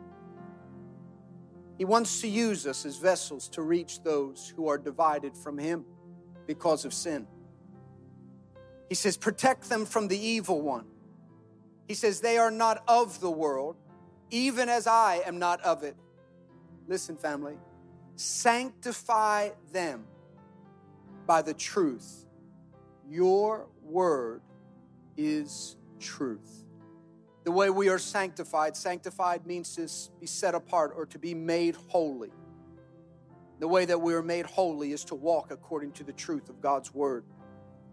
He 1.79 1.85
wants 1.85 2.21
to 2.21 2.29
use 2.29 2.67
us 2.67 2.87
as 2.87 2.97
vessels 2.97 3.49
to 3.51 3.63
reach 3.63 4.03
those 4.03 4.53
who 4.57 4.69
are 4.69 4.79
divided 4.79 5.37
from 5.37 5.59
him 5.59 5.85
because 6.47 6.85
of 6.85 6.95
sin. 6.95 7.27
He 8.89 8.95
says, 8.95 9.17
Protect 9.17 9.69
them 9.69 9.85
from 9.85 10.09
the 10.09 10.19
evil 10.19 10.63
one. 10.63 10.87
He 11.89 11.95
says, 11.95 12.21
They 12.21 12.39
are 12.39 12.51
not 12.51 12.83
of 12.89 13.21
the 13.21 13.31
world, 13.31 13.77
even 14.31 14.69
as 14.69 14.87
I 14.87 15.23
am 15.27 15.39
not 15.39 15.61
of 15.63 15.83
it. 15.83 15.97
Listen, 16.89 17.17
family, 17.17 17.57
sanctify 18.15 19.51
them 19.73 20.05
by 21.27 21.43
the 21.43 21.55
truth. 21.55 22.25
Your 23.09 23.67
word 23.83 24.43
is 25.17 25.77
truth. 25.99 26.65
The 27.45 27.53
way 27.53 27.71
we 27.71 27.89
are 27.89 27.99
sanctified, 27.99 28.77
sanctified 28.77 29.47
means 29.47 29.75
to 29.77 29.89
be 30.21 30.27
set 30.27 30.55
apart 30.55 30.93
or 30.97 31.07
to 31.07 31.19
be 31.19 31.35
made 31.35 31.77
holy. 31.89 32.33
The 33.59 33.69
way 33.69 33.85
that 33.85 34.01
we 34.01 34.15
are 34.15 34.23
made 34.23 34.47
holy 34.47 34.93
is 34.93 35.05
to 35.07 35.15
walk 35.15 35.51
according 35.51 35.93
to 35.93 36.05
the 36.05 36.13
truth 36.13 36.49
of 36.49 36.61
God's 36.61 36.93
word. 36.93 37.25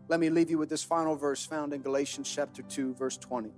Let 0.08 0.20
me 0.20 0.30
leave 0.30 0.50
you 0.50 0.58
with 0.58 0.70
this 0.70 0.84
final 0.84 1.16
verse 1.16 1.46
found 1.46 1.74
in 1.74 1.82
Galatians 1.82 2.30
chapter 2.34 2.62
2, 2.62 2.96
verse 2.96 3.18
20. 3.18 3.52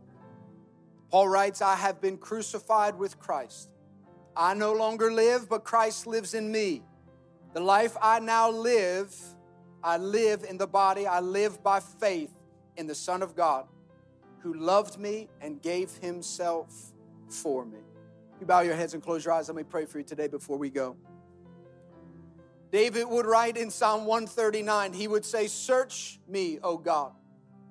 Paul 1.10 1.30
writes, 1.30 1.62
I 1.62 1.76
have 1.76 2.02
been 2.02 2.18
crucified 2.18 2.98
with 2.98 3.18
Christ. 3.20 3.70
I 4.36 4.54
no 4.54 4.74
longer 4.74 5.12
live, 5.12 5.48
but 5.48 5.64
Christ 5.64 6.06
lives 6.06 6.34
in 6.34 6.52
me. 6.52 6.84
The 7.54 7.62
life 7.62 7.96
I 8.02 8.20
now 8.20 8.52
live, 8.52 9.16
I 9.86 9.98
live 9.98 10.44
in 10.50 10.58
the 10.58 10.66
body, 10.66 11.06
I 11.06 11.20
live 11.20 11.62
by 11.62 11.80
faith 11.80 12.34
in 12.76 12.88
the 12.88 12.96
Son 12.96 13.22
of 13.22 13.36
God 13.36 13.68
who 14.40 14.56
loved 14.56 14.98
me 14.98 15.30
and 15.42 15.62
gave 15.62 15.92
himself 15.98 16.74
for 17.30 17.64
me. 17.64 17.78
You 18.40 18.48
bow 18.48 18.62
your 18.62 18.74
heads 18.74 18.96
and 18.96 19.04
close 19.04 19.24
your 19.24 19.36
eyes. 19.36 19.48
Let 19.48 19.56
me 19.56 19.62
pray 19.62 19.86
for 19.86 20.00
you 20.00 20.04
today 20.04 20.28
before 20.28 20.58
we 20.58 20.72
go. 20.72 20.98
David 22.72 23.06
would 23.06 23.28
write 23.28 23.58
in 23.58 23.70
Psalm 23.70 24.06
139, 24.06 24.94
he 24.94 25.08
would 25.08 25.24
say, 25.24 25.46
Search 25.46 26.20
me, 26.28 26.58
O 26.64 26.80
God, 26.80 27.12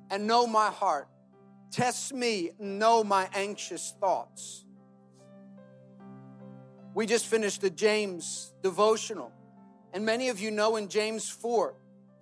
and 0.09 0.24
know 0.24 0.46
my 0.46 0.70
heart. 0.70 1.09
Test 1.72 2.14
me, 2.14 2.53
know 2.61 3.03
my 3.03 3.29
anxious 3.35 3.92
thoughts. 3.98 4.64
We 6.94 7.07
just 7.07 7.27
finished 7.27 7.61
the 7.61 7.70
James 7.70 8.55
devotional, 8.62 9.33
and 9.92 10.07
many 10.07 10.29
of 10.29 10.38
you 10.38 10.53
know 10.53 10.77
in 10.77 10.88
James 10.88 11.29
4, 11.29 11.74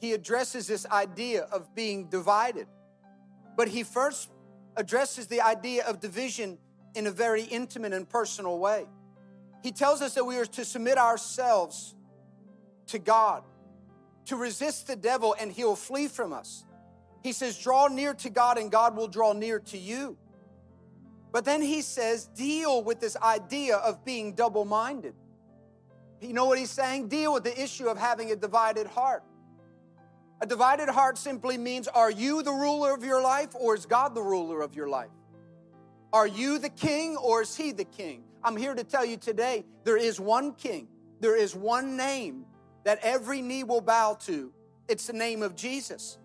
he 0.02 0.14
addresses 0.14 0.66
this 0.66 0.84
idea 0.86 1.42
of 1.52 1.76
being 1.76 2.08
divided. 2.08 2.66
But 3.56 3.68
he 3.68 3.84
first 3.84 4.30
addresses 4.76 5.28
the 5.28 5.42
idea 5.42 5.86
of 5.86 6.00
division 6.00 6.58
in 6.96 7.06
a 7.06 7.12
very 7.12 7.44
intimate 7.44 7.92
and 7.92 8.08
personal 8.08 8.58
way. 8.58 8.86
He 9.62 9.70
tells 9.70 10.02
us 10.02 10.14
that 10.14 10.24
we 10.24 10.38
are 10.38 10.44
to 10.44 10.64
submit 10.64 10.98
ourselves 10.98 11.94
to 12.88 12.98
God, 12.98 13.44
to 14.24 14.34
resist 14.34 14.88
the 14.88 14.96
devil, 14.96 15.36
and 15.38 15.52
he'll 15.52 15.76
flee 15.76 16.08
from 16.08 16.32
us. 16.32 16.64
He 17.22 17.30
says, 17.30 17.56
Draw 17.56 17.86
near 17.86 18.12
to 18.14 18.28
God, 18.28 18.58
and 18.58 18.72
God 18.72 18.96
will 18.96 19.06
draw 19.06 19.32
near 19.32 19.60
to 19.60 19.78
you. 19.78 20.18
But 21.30 21.44
then 21.44 21.62
he 21.62 21.80
says, 21.80 22.26
Deal 22.26 22.82
with 22.82 22.98
this 22.98 23.16
idea 23.18 23.76
of 23.76 24.04
being 24.04 24.34
double 24.34 24.64
minded. 24.64 25.14
You 26.20 26.32
know 26.32 26.46
what 26.46 26.58
he's 26.58 26.72
saying? 26.72 27.06
Deal 27.06 27.32
with 27.32 27.44
the 27.44 27.62
issue 27.62 27.86
of 27.86 27.98
having 27.98 28.32
a 28.32 28.36
divided 28.36 28.88
heart. 28.88 29.22
A 30.42 30.46
divided 30.46 30.88
heart 30.88 31.18
simply 31.18 31.56
means 31.56 31.86
are 31.86 32.10
you 32.10 32.42
the 32.42 32.50
ruler 32.50 32.92
of 32.92 33.04
your 33.04 33.22
life 33.22 33.50
or 33.54 33.76
is 33.76 33.86
God 33.86 34.12
the 34.12 34.22
ruler 34.22 34.60
of 34.60 34.74
your 34.74 34.88
life? 34.88 35.12
Are 36.12 36.26
you 36.26 36.58
the 36.58 36.68
king 36.68 37.16
or 37.16 37.42
is 37.42 37.56
he 37.56 37.70
the 37.70 37.84
king? 37.84 38.24
I'm 38.42 38.56
here 38.56 38.74
to 38.74 38.82
tell 38.82 39.04
you 39.04 39.16
today 39.16 39.64
there 39.84 39.96
is 39.96 40.18
one 40.18 40.54
king, 40.54 40.88
there 41.20 41.36
is 41.36 41.54
one 41.54 41.96
name 41.96 42.44
that 42.82 42.98
every 43.04 43.40
knee 43.40 43.62
will 43.62 43.80
bow 43.80 44.14
to. 44.22 44.52
It's 44.88 45.06
the 45.06 45.12
name 45.12 45.44
of 45.44 45.54
Jesus. 45.54 46.18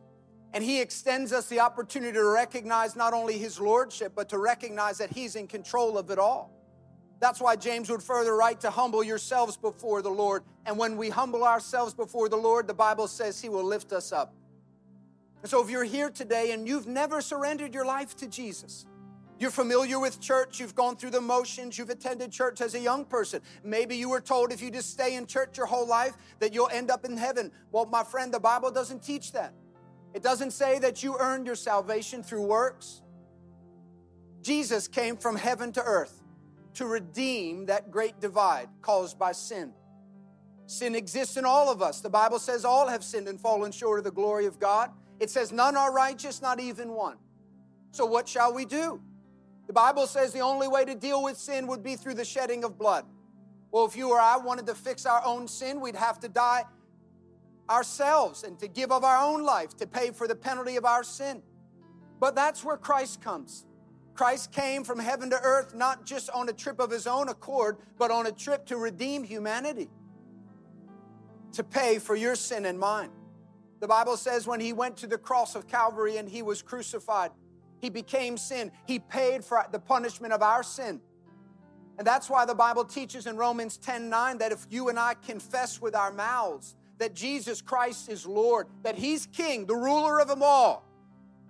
And 0.52 0.64
he 0.64 0.82
extends 0.82 1.32
us 1.32 1.48
the 1.48 1.60
opportunity 1.60 2.14
to 2.14 2.26
recognize 2.26 2.96
not 2.96 3.14
only 3.14 3.38
his 3.38 3.60
lordship, 3.60 4.14
but 4.16 4.30
to 4.30 4.40
recognize 4.40 4.98
that 4.98 5.12
he's 5.12 5.36
in 5.36 5.46
control 5.46 5.96
of 5.96 6.10
it 6.10 6.18
all. 6.18 6.57
That's 7.20 7.42
why 7.42 7.56
James 7.56 7.90
would 7.90 8.04
further 8.04 8.36
write 8.36 8.62
to 8.62 8.70
humble 8.70 9.04
yourselves 9.04 9.58
before 9.58 10.02
the 10.02 10.10
Lord. 10.10 10.44
And 10.66 10.78
when 10.78 10.98
we 10.98 11.10
humble 11.10 11.44
ourselves 11.44 11.94
before 11.94 12.30
the 12.30 12.38
Lord, 12.38 12.68
the 12.68 12.74
Bible 12.74 13.08
says 13.08 13.42
he 13.42 13.50
will 13.50 13.64
lift 13.64 13.92
us 13.92 14.12
up. 14.12 14.34
And 15.42 15.50
so 15.50 15.64
if 15.64 15.70
you're 15.70 15.84
here 15.84 16.10
today 16.10 16.52
and 16.52 16.68
you've 16.68 16.88
never 16.88 17.22
surrendered 17.22 17.74
your 17.74 17.86
life 17.86 18.16
to 18.18 18.28
Jesus, 18.28 18.86
you're 19.40 19.52
familiar 19.52 20.00
with 20.00 20.20
church, 20.20 20.60
you've 20.60 20.76
gone 20.76 20.96
through 20.96 21.12
the 21.12 21.22
motions, 21.22 21.78
you've 21.78 21.92
attended 21.92 22.32
church 22.32 22.60
as 22.60 22.74
a 22.74 22.80
young 22.80 23.06
person. 23.06 23.42
Maybe 23.64 23.96
you 23.96 24.10
were 24.10 24.22
told 24.22 24.52
if 24.52 24.62
you 24.62 24.72
just 24.72 24.92
stay 24.92 25.16
in 25.16 25.26
church 25.28 25.58
your 25.58 25.68
whole 25.68 25.88
life 25.88 26.16
that 26.40 26.54
you'll 26.54 26.70
end 26.70 26.90
up 26.90 27.06
in 27.06 27.18
heaven. 27.18 27.52
Well, 27.72 27.86
my 27.86 28.04
friend, 28.04 28.34
the 28.34 28.40
Bible 28.40 28.72
doesn't 28.72 29.04
teach 29.04 29.32
that. 29.34 29.54
It 30.14 30.24
doesn't 30.24 30.52
say 30.52 30.80
that 30.80 31.04
you 31.04 31.18
earned 31.20 31.46
your 31.46 31.56
salvation 31.56 32.24
through 32.24 32.44
works. 32.44 33.02
Jesus 34.42 34.88
came 34.88 35.18
from 35.18 35.36
heaven 35.36 35.72
to 35.74 35.84
earth 35.84 36.24
to 36.78 36.86
redeem 36.86 37.66
that 37.66 37.90
great 37.90 38.20
divide 38.22 38.70
caused 38.84 39.18
by 39.18 39.32
sin. 39.32 39.74
Sin 40.68 40.94
exists 40.94 41.36
in 41.36 41.44
all 41.44 41.72
of 41.72 41.82
us. 41.82 42.02
The 42.02 42.10
Bible 42.10 42.38
says 42.38 42.66
all 42.66 42.88
have 42.88 43.04
sinned 43.04 43.28
and 43.28 43.42
fallen 43.42 43.72
short 43.72 43.98
of 43.98 44.06
the 44.06 44.12
glory 44.12 44.46
of 44.46 44.60
God. 44.60 44.92
It 45.20 45.32
says 45.32 45.52
none 45.52 45.76
are 45.76 45.92
righteous, 45.92 46.40
not 46.40 46.60
even 46.60 46.92
one. 46.92 47.18
So, 47.92 48.06
what 48.06 48.28
shall 48.28 48.54
we 48.54 48.64
do? 48.66 49.02
The 49.66 49.74
Bible 49.74 50.06
says 50.06 50.34
the 50.34 50.42
only 50.42 50.68
way 50.68 50.86
to 50.86 50.94
deal 50.94 51.24
with 51.24 51.36
sin 51.38 51.66
would 51.66 51.82
be 51.82 51.96
through 51.96 52.14
the 52.14 52.26
shedding 52.26 52.64
of 52.64 52.78
blood. 52.78 53.06
Well, 53.72 53.86
if 53.86 53.96
you 53.96 54.12
or 54.12 54.20
I 54.20 54.38
wanted 54.38 54.68
to 54.68 54.76
fix 54.76 55.08
our 55.08 55.26
own 55.26 55.48
sin, 55.48 55.82
we'd 55.82 55.96
have 55.96 56.20
to 56.20 56.30
die 56.30 56.64
ourselves 57.70 58.44
and 58.44 58.60
to 58.60 58.68
give 58.68 58.92
of 58.92 59.04
our 59.04 59.26
own 59.26 59.44
life 59.44 59.76
to 59.78 59.88
pay 59.88 60.12
for 60.12 60.28
the 60.28 60.36
penalty 60.36 60.76
of 60.76 60.86
our 60.86 61.04
sin. 61.04 61.42
But 62.20 62.36
that's 62.36 62.64
where 62.64 62.78
Christ 62.78 63.22
comes. 63.22 63.66
Christ 64.18 64.52
came 64.52 64.84
from 64.84 64.98
heaven 64.98 65.30
to 65.30 65.40
earth 65.40 65.76
not 65.76 66.04
just 66.04 66.32
on 66.32 66.50
a 66.50 66.54
trip 66.54 66.80
of 66.80 66.90
his 66.90 67.06
own 67.06 67.30
accord, 67.30 67.78
but 68.00 68.10
on 68.10 68.26
a 68.26 68.32
trip 68.32 68.66
to 68.66 68.78
redeem 68.78 69.24
humanity, 69.24 69.90
to 71.54 71.64
pay 71.64 72.00
for 72.00 72.16
your 72.16 72.34
sin 72.34 72.66
and 72.66 72.80
mine. 72.80 73.12
The 73.80 73.88
Bible 73.88 74.18
says 74.18 74.48
when 74.48 74.60
he 74.60 74.74
went 74.74 74.98
to 74.98 75.08
the 75.08 75.20
cross 75.20 75.54
of 75.54 75.68
Calvary 75.68 76.18
and 76.18 76.28
he 76.28 76.42
was 76.42 76.64
crucified, 76.64 77.30
he 77.80 77.92
became 77.92 78.38
sin. 78.38 78.72
He 78.88 78.98
paid 78.98 79.46
for 79.46 79.64
the 79.72 79.78
punishment 79.78 80.34
of 80.34 80.42
our 80.42 80.64
sin. 80.64 81.00
And 82.00 82.08
that's 82.08 82.28
why 82.28 82.46
the 82.46 82.56
Bible 82.56 82.86
teaches 82.86 83.28
in 83.28 83.38
Romans 83.38 83.78
10 83.78 84.10
9 84.10 84.40
that 84.40 84.52
if 84.52 84.66
you 84.72 84.90
and 84.90 84.98
I 84.98 85.14
confess 85.14 85.80
with 85.80 85.96
our 85.96 86.12
mouths 86.12 86.76
that 86.98 87.14
Jesus 87.14 87.62
Christ 87.62 88.10
is 88.10 88.26
Lord, 88.26 88.66
that 88.82 88.96
He's 88.96 89.28
King, 89.28 89.68
the 89.68 89.76
ruler 89.76 90.20
of 90.20 90.28
them 90.28 90.42
all, 90.42 90.87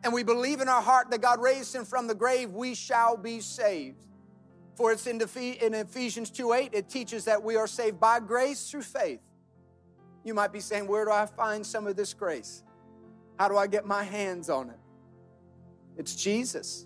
and 0.04 0.14
we 0.14 0.24
believe 0.24 0.62
in 0.62 0.70
our 0.70 0.82
heart 0.82 1.10
that 1.12 1.22
God 1.22 1.42
raised 1.42 1.74
him 1.74 1.86
from 1.86 2.08
the 2.08 2.16
grave, 2.16 2.52
we 2.52 2.76
shall 2.76 3.18
be 3.18 3.40
saved. 3.40 4.06
For 4.76 4.92
it's 4.92 5.08
in, 5.08 5.20
Ephesians 5.22 6.30
2 6.30 6.54
8, 6.54 6.70
it 6.74 6.88
teaches 6.88 7.26
that 7.26 7.42
we 7.42 7.56
are 7.56 7.68
saved 7.68 8.00
by 8.00 8.20
grace 8.20 8.70
through 8.70 8.84
faith. 8.84 9.22
You 10.24 10.34
might 10.34 10.54
be 10.54 10.60
saying, 10.60 10.88
Where 10.88 11.04
do 11.04 11.12
I 11.12 11.26
find 11.26 11.66
some 11.66 11.88
of 11.88 11.96
this 11.96 12.14
grace? 12.14 12.64
How 13.40 13.48
do 13.48 13.58
I 13.58 13.66
get 13.66 13.86
my 13.86 14.04
hands 14.04 14.50
on 14.50 14.70
it? 14.70 14.80
It's 15.98 16.16
Jesus. 16.16 16.86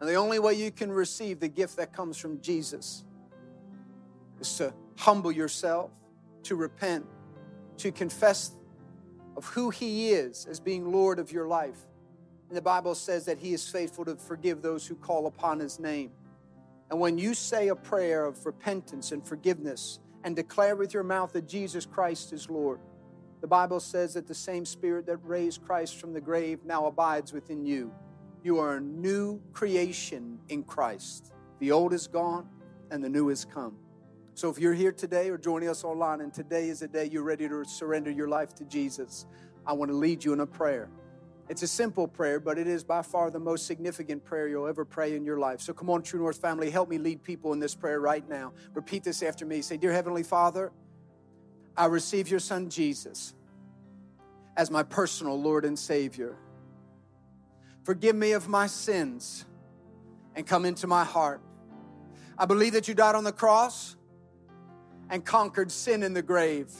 And 0.00 0.08
the 0.08 0.14
only 0.14 0.38
way 0.38 0.54
you 0.54 0.70
can 0.70 0.92
receive 0.92 1.40
the 1.40 1.48
gift 1.48 1.76
that 1.76 1.92
comes 1.92 2.16
from 2.16 2.40
Jesus 2.40 3.04
is 4.40 4.56
to 4.56 4.72
humble 4.98 5.32
yourself, 5.32 5.90
to 6.44 6.56
repent, 6.56 7.06
to 7.78 7.92
confess 7.92 8.52
of 9.40 9.46
who 9.46 9.70
He 9.70 10.10
is 10.10 10.44
as 10.50 10.60
being 10.60 10.92
Lord 10.92 11.18
of 11.18 11.32
your 11.32 11.48
life. 11.48 11.78
And 12.48 12.56
the 12.58 12.60
Bible 12.60 12.94
says 12.94 13.24
that 13.24 13.38
He 13.38 13.54
is 13.54 13.66
faithful 13.66 14.04
to 14.04 14.16
forgive 14.16 14.60
those 14.60 14.86
who 14.86 14.94
call 14.94 15.26
upon 15.26 15.60
His 15.60 15.80
name. 15.80 16.10
And 16.90 17.00
when 17.00 17.16
you 17.16 17.32
say 17.32 17.68
a 17.68 17.74
prayer 17.74 18.26
of 18.26 18.44
repentance 18.44 19.12
and 19.12 19.26
forgiveness 19.26 19.98
and 20.24 20.36
declare 20.36 20.76
with 20.76 20.92
your 20.92 21.04
mouth 21.04 21.32
that 21.32 21.48
Jesus 21.48 21.86
Christ 21.86 22.34
is 22.34 22.50
Lord, 22.50 22.80
the 23.40 23.46
Bible 23.46 23.80
says 23.80 24.12
that 24.12 24.26
the 24.26 24.34
same 24.34 24.66
Spirit 24.66 25.06
that 25.06 25.16
raised 25.24 25.62
Christ 25.62 25.98
from 25.98 26.12
the 26.12 26.20
grave 26.20 26.58
now 26.66 26.84
abides 26.84 27.32
within 27.32 27.64
you. 27.64 27.94
You 28.44 28.58
are 28.58 28.76
a 28.76 28.80
new 28.82 29.40
creation 29.54 30.38
in 30.50 30.64
Christ. 30.64 31.32
The 31.60 31.72
old 31.72 31.94
is 31.94 32.06
gone 32.06 32.46
and 32.90 33.02
the 33.02 33.08
new 33.08 33.28
has 33.28 33.46
come. 33.46 33.78
So 34.40 34.48
if 34.48 34.58
you're 34.58 34.72
here 34.72 34.90
today 34.90 35.28
or 35.28 35.36
joining 35.36 35.68
us 35.68 35.84
online 35.84 36.22
and 36.22 36.32
today 36.32 36.70
is 36.70 36.80
the 36.80 36.88
day 36.88 37.04
you're 37.04 37.22
ready 37.22 37.46
to 37.46 37.62
surrender 37.62 38.10
your 38.10 38.26
life 38.26 38.54
to 38.54 38.64
Jesus, 38.64 39.26
I 39.66 39.74
want 39.74 39.90
to 39.90 39.94
lead 39.94 40.24
you 40.24 40.32
in 40.32 40.40
a 40.40 40.46
prayer. 40.46 40.88
It's 41.50 41.62
a 41.62 41.66
simple 41.66 42.08
prayer, 42.08 42.40
but 42.40 42.56
it 42.56 42.66
is 42.66 42.82
by 42.82 43.02
far 43.02 43.30
the 43.30 43.38
most 43.38 43.66
significant 43.66 44.24
prayer 44.24 44.48
you'll 44.48 44.66
ever 44.66 44.86
pray 44.86 45.14
in 45.14 45.26
your 45.26 45.38
life. 45.38 45.60
So 45.60 45.74
come 45.74 45.90
on, 45.90 46.00
True 46.00 46.20
North 46.20 46.40
family, 46.40 46.70
help 46.70 46.88
me 46.88 46.96
lead 46.96 47.22
people 47.22 47.52
in 47.52 47.58
this 47.58 47.74
prayer 47.74 48.00
right 48.00 48.26
now. 48.30 48.54
Repeat 48.72 49.04
this 49.04 49.22
after 49.22 49.44
me. 49.44 49.60
Say, 49.60 49.76
Dear 49.76 49.92
Heavenly 49.92 50.22
Father, 50.22 50.72
I 51.76 51.84
receive 51.84 52.30
your 52.30 52.40
Son 52.40 52.70
Jesus 52.70 53.34
as 54.56 54.70
my 54.70 54.84
personal 54.84 55.38
Lord 55.38 55.66
and 55.66 55.78
Savior. 55.78 56.34
Forgive 57.84 58.16
me 58.16 58.32
of 58.32 58.48
my 58.48 58.68
sins 58.68 59.44
and 60.34 60.46
come 60.46 60.64
into 60.64 60.86
my 60.86 61.04
heart. 61.04 61.42
I 62.38 62.46
believe 62.46 62.72
that 62.72 62.88
you 62.88 62.94
died 62.94 63.16
on 63.16 63.24
the 63.24 63.32
cross 63.32 63.96
and 65.10 65.24
conquered 65.24 65.70
sin 65.70 66.02
in 66.02 66.14
the 66.14 66.22
grave. 66.22 66.70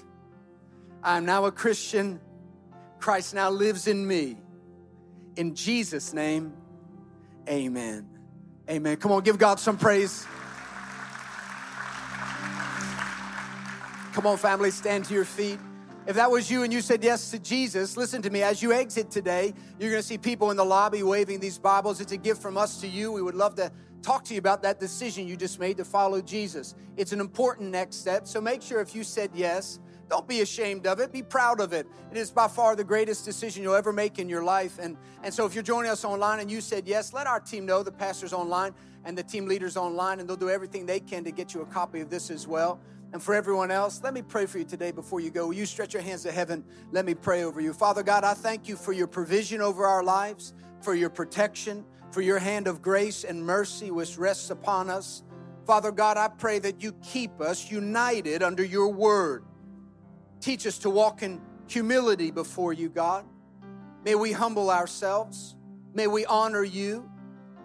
I 1.02 1.16
am 1.16 1.26
now 1.26 1.44
a 1.46 1.52
Christian. 1.52 2.20
Christ 2.98 3.34
now 3.34 3.50
lives 3.50 3.86
in 3.86 4.06
me. 4.06 4.38
In 5.36 5.54
Jesus' 5.54 6.12
name, 6.12 6.52
amen. 7.48 8.06
Amen. 8.68 8.96
Come 8.98 9.12
on, 9.12 9.22
give 9.22 9.38
God 9.38 9.58
some 9.58 9.76
praise. 9.76 10.26
Come 14.12 14.26
on, 14.26 14.36
family, 14.36 14.70
stand 14.70 15.06
to 15.06 15.14
your 15.14 15.24
feet. 15.24 15.58
If 16.06 16.16
that 16.16 16.30
was 16.30 16.50
you 16.50 16.62
and 16.62 16.72
you 16.72 16.80
said 16.80 17.04
yes 17.04 17.30
to 17.30 17.38
Jesus, 17.38 17.96
listen 17.96 18.22
to 18.22 18.30
me. 18.30 18.42
As 18.42 18.62
you 18.62 18.72
exit 18.72 19.10
today, 19.10 19.54
you're 19.78 19.90
going 19.90 20.02
to 20.02 20.06
see 20.06 20.18
people 20.18 20.50
in 20.50 20.56
the 20.56 20.64
lobby 20.64 21.02
waving 21.02 21.40
these 21.40 21.58
Bibles. 21.58 22.00
It's 22.00 22.12
a 22.12 22.16
gift 22.16 22.42
from 22.42 22.56
us 22.56 22.80
to 22.80 22.88
you. 22.88 23.12
We 23.12 23.22
would 23.22 23.34
love 23.34 23.54
to 23.56 23.70
talk 24.02 24.24
to 24.24 24.34
you 24.34 24.38
about 24.38 24.62
that 24.62 24.80
decision 24.80 25.26
you 25.26 25.36
just 25.36 25.58
made 25.58 25.76
to 25.76 25.84
follow 25.84 26.20
Jesus. 26.20 26.74
It's 26.96 27.12
an 27.12 27.20
important 27.20 27.70
next 27.70 27.96
step. 27.96 28.26
So 28.26 28.40
make 28.40 28.62
sure 28.62 28.80
if 28.80 28.94
you 28.94 29.04
said 29.04 29.30
yes, 29.34 29.78
don't 30.08 30.26
be 30.26 30.40
ashamed 30.40 30.86
of 30.86 30.98
it. 30.98 31.12
Be 31.12 31.22
proud 31.22 31.60
of 31.60 31.72
it. 31.72 31.86
It 32.10 32.16
is 32.16 32.30
by 32.32 32.48
far 32.48 32.74
the 32.74 32.82
greatest 32.82 33.24
decision 33.24 33.62
you'll 33.62 33.74
ever 33.74 33.92
make 33.92 34.18
in 34.18 34.28
your 34.28 34.42
life. 34.42 34.78
And, 34.80 34.96
and 35.22 35.32
so 35.32 35.46
if 35.46 35.54
you're 35.54 35.62
joining 35.62 35.90
us 35.90 36.04
online 36.04 36.40
and 36.40 36.50
you 36.50 36.60
said 36.60 36.88
yes, 36.88 37.12
let 37.12 37.28
our 37.28 37.38
team 37.38 37.64
know, 37.64 37.82
the 37.82 37.92
pastors 37.92 38.32
online 38.32 38.74
and 39.04 39.16
the 39.16 39.22
team 39.22 39.46
leaders 39.46 39.76
online, 39.76 40.18
and 40.18 40.28
they'll 40.28 40.36
do 40.36 40.50
everything 40.50 40.84
they 40.84 41.00
can 41.00 41.22
to 41.24 41.30
get 41.30 41.54
you 41.54 41.62
a 41.62 41.66
copy 41.66 42.00
of 42.00 42.10
this 42.10 42.30
as 42.30 42.46
well. 42.48 42.80
And 43.12 43.22
for 43.22 43.34
everyone 43.34 43.70
else, 43.70 44.00
let 44.02 44.14
me 44.14 44.22
pray 44.22 44.46
for 44.46 44.58
you 44.58 44.64
today 44.64 44.90
before 44.92 45.20
you 45.20 45.30
go. 45.30 45.46
Will 45.46 45.54
you 45.54 45.66
stretch 45.66 45.94
your 45.94 46.02
hands 46.02 46.22
to 46.24 46.32
heaven? 46.32 46.64
Let 46.92 47.04
me 47.04 47.14
pray 47.14 47.44
over 47.44 47.60
you. 47.60 47.72
Father 47.72 48.02
God, 48.02 48.24
I 48.24 48.34
thank 48.34 48.68
you 48.68 48.76
for 48.76 48.92
your 48.92 49.06
provision 49.06 49.60
over 49.60 49.84
our 49.86 50.02
lives, 50.02 50.54
for 50.80 50.94
your 50.94 51.10
protection, 51.10 51.84
for 52.10 52.20
your 52.20 52.38
hand 52.38 52.66
of 52.66 52.82
grace 52.82 53.24
and 53.24 53.44
mercy 53.44 53.90
which 53.90 54.18
rests 54.18 54.50
upon 54.50 54.90
us. 54.90 55.22
Father 55.66 55.92
God, 55.92 56.16
I 56.16 56.28
pray 56.28 56.58
that 56.58 56.82
you 56.82 56.92
keep 57.02 57.40
us 57.40 57.70
united 57.70 58.42
under 58.42 58.64
your 58.64 58.88
word. 58.88 59.44
Teach 60.40 60.66
us 60.66 60.78
to 60.78 60.90
walk 60.90 61.22
in 61.22 61.40
humility 61.68 62.30
before 62.30 62.72
you, 62.72 62.88
God. 62.88 63.24
May 64.04 64.14
we 64.14 64.32
humble 64.32 64.70
ourselves. 64.70 65.54
May 65.94 66.06
we 66.06 66.24
honor 66.26 66.64
you. 66.64 67.08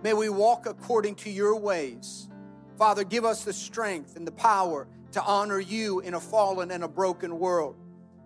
May 0.04 0.14
we 0.14 0.30
walk 0.30 0.66
according 0.66 1.16
to 1.16 1.30
your 1.30 1.56
ways. 1.56 2.30
Father, 2.78 3.04
give 3.04 3.26
us 3.26 3.44
the 3.44 3.54
strength 3.54 4.16
and 4.18 4.28
the 4.28 4.32
power 4.32 4.88
to 5.14 5.24
honor 5.24 5.60
you 5.60 6.02
in 6.02 6.14
a 6.14 6.20
fallen 6.20 6.72
and 6.72 6.84
a 6.84 6.88
broken 6.88 7.40
world. 7.40 7.78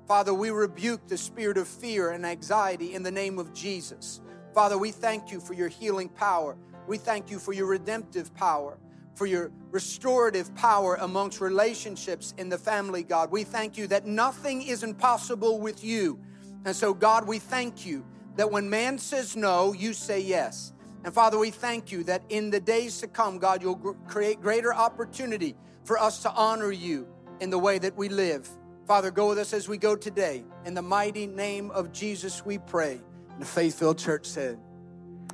Father, 0.07 0.33
we 0.33 0.49
rebuke 0.49 1.07
the 1.07 1.17
spirit 1.17 1.57
of 1.57 1.67
fear 1.67 2.09
and 2.09 2.25
anxiety 2.25 2.95
in 2.95 3.03
the 3.03 3.11
name 3.11 3.37
of 3.37 3.53
Jesus. 3.53 4.21
Father, 4.53 4.77
we 4.77 4.91
thank 4.91 5.31
you 5.31 5.39
for 5.39 5.53
your 5.53 5.67
healing 5.67 6.09
power. 6.09 6.57
We 6.87 6.97
thank 6.97 7.29
you 7.29 7.39
for 7.39 7.53
your 7.53 7.67
redemptive 7.67 8.33
power, 8.33 8.77
for 9.15 9.25
your 9.25 9.51
restorative 9.71 10.53
power 10.55 10.95
amongst 10.95 11.39
relationships 11.39 12.33
in 12.37 12.49
the 12.49 12.57
family, 12.57 13.03
God. 13.03 13.31
We 13.31 13.43
thank 13.43 13.77
you 13.77 13.87
that 13.87 14.07
nothing 14.07 14.63
is 14.63 14.83
impossible 14.83 15.59
with 15.59 15.83
you. 15.83 16.19
And 16.65 16.75
so, 16.75 16.93
God, 16.93 17.27
we 17.27 17.39
thank 17.39 17.85
you 17.85 18.05
that 18.35 18.51
when 18.51 18.69
man 18.69 18.97
says 18.97 19.35
no, 19.35 19.73
you 19.73 19.93
say 19.93 20.19
yes. 20.19 20.73
And 21.03 21.13
Father, 21.13 21.37
we 21.37 21.51
thank 21.51 21.91
you 21.91 22.03
that 22.05 22.23
in 22.29 22.49
the 22.49 22.59
days 22.59 22.99
to 23.01 23.07
come, 23.07 23.37
God, 23.37 23.61
you'll 23.61 23.95
create 24.07 24.41
greater 24.41 24.73
opportunity 24.73 25.55
for 25.83 25.97
us 25.99 26.21
to 26.23 26.31
honor 26.31 26.71
you 26.71 27.07
in 27.39 27.49
the 27.49 27.59
way 27.59 27.79
that 27.79 27.95
we 27.95 28.09
live. 28.09 28.49
Father, 28.85 29.11
go 29.11 29.29
with 29.29 29.37
us 29.37 29.53
as 29.53 29.69
we 29.69 29.77
go 29.77 29.95
today. 29.95 30.43
In 30.65 30.73
the 30.73 30.81
mighty 30.81 31.27
name 31.27 31.71
of 31.71 31.91
Jesus, 31.91 32.43
we 32.43 32.57
pray. 32.57 32.99
The 33.39 33.45
faith 33.45 33.79
filled 33.79 33.97
church 33.97 34.25
said, 34.25 34.59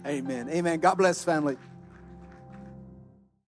Amen. 0.06 0.48
Amen. 0.50 0.80
God 0.80 0.96
bless, 0.96 1.24
family. 1.24 1.58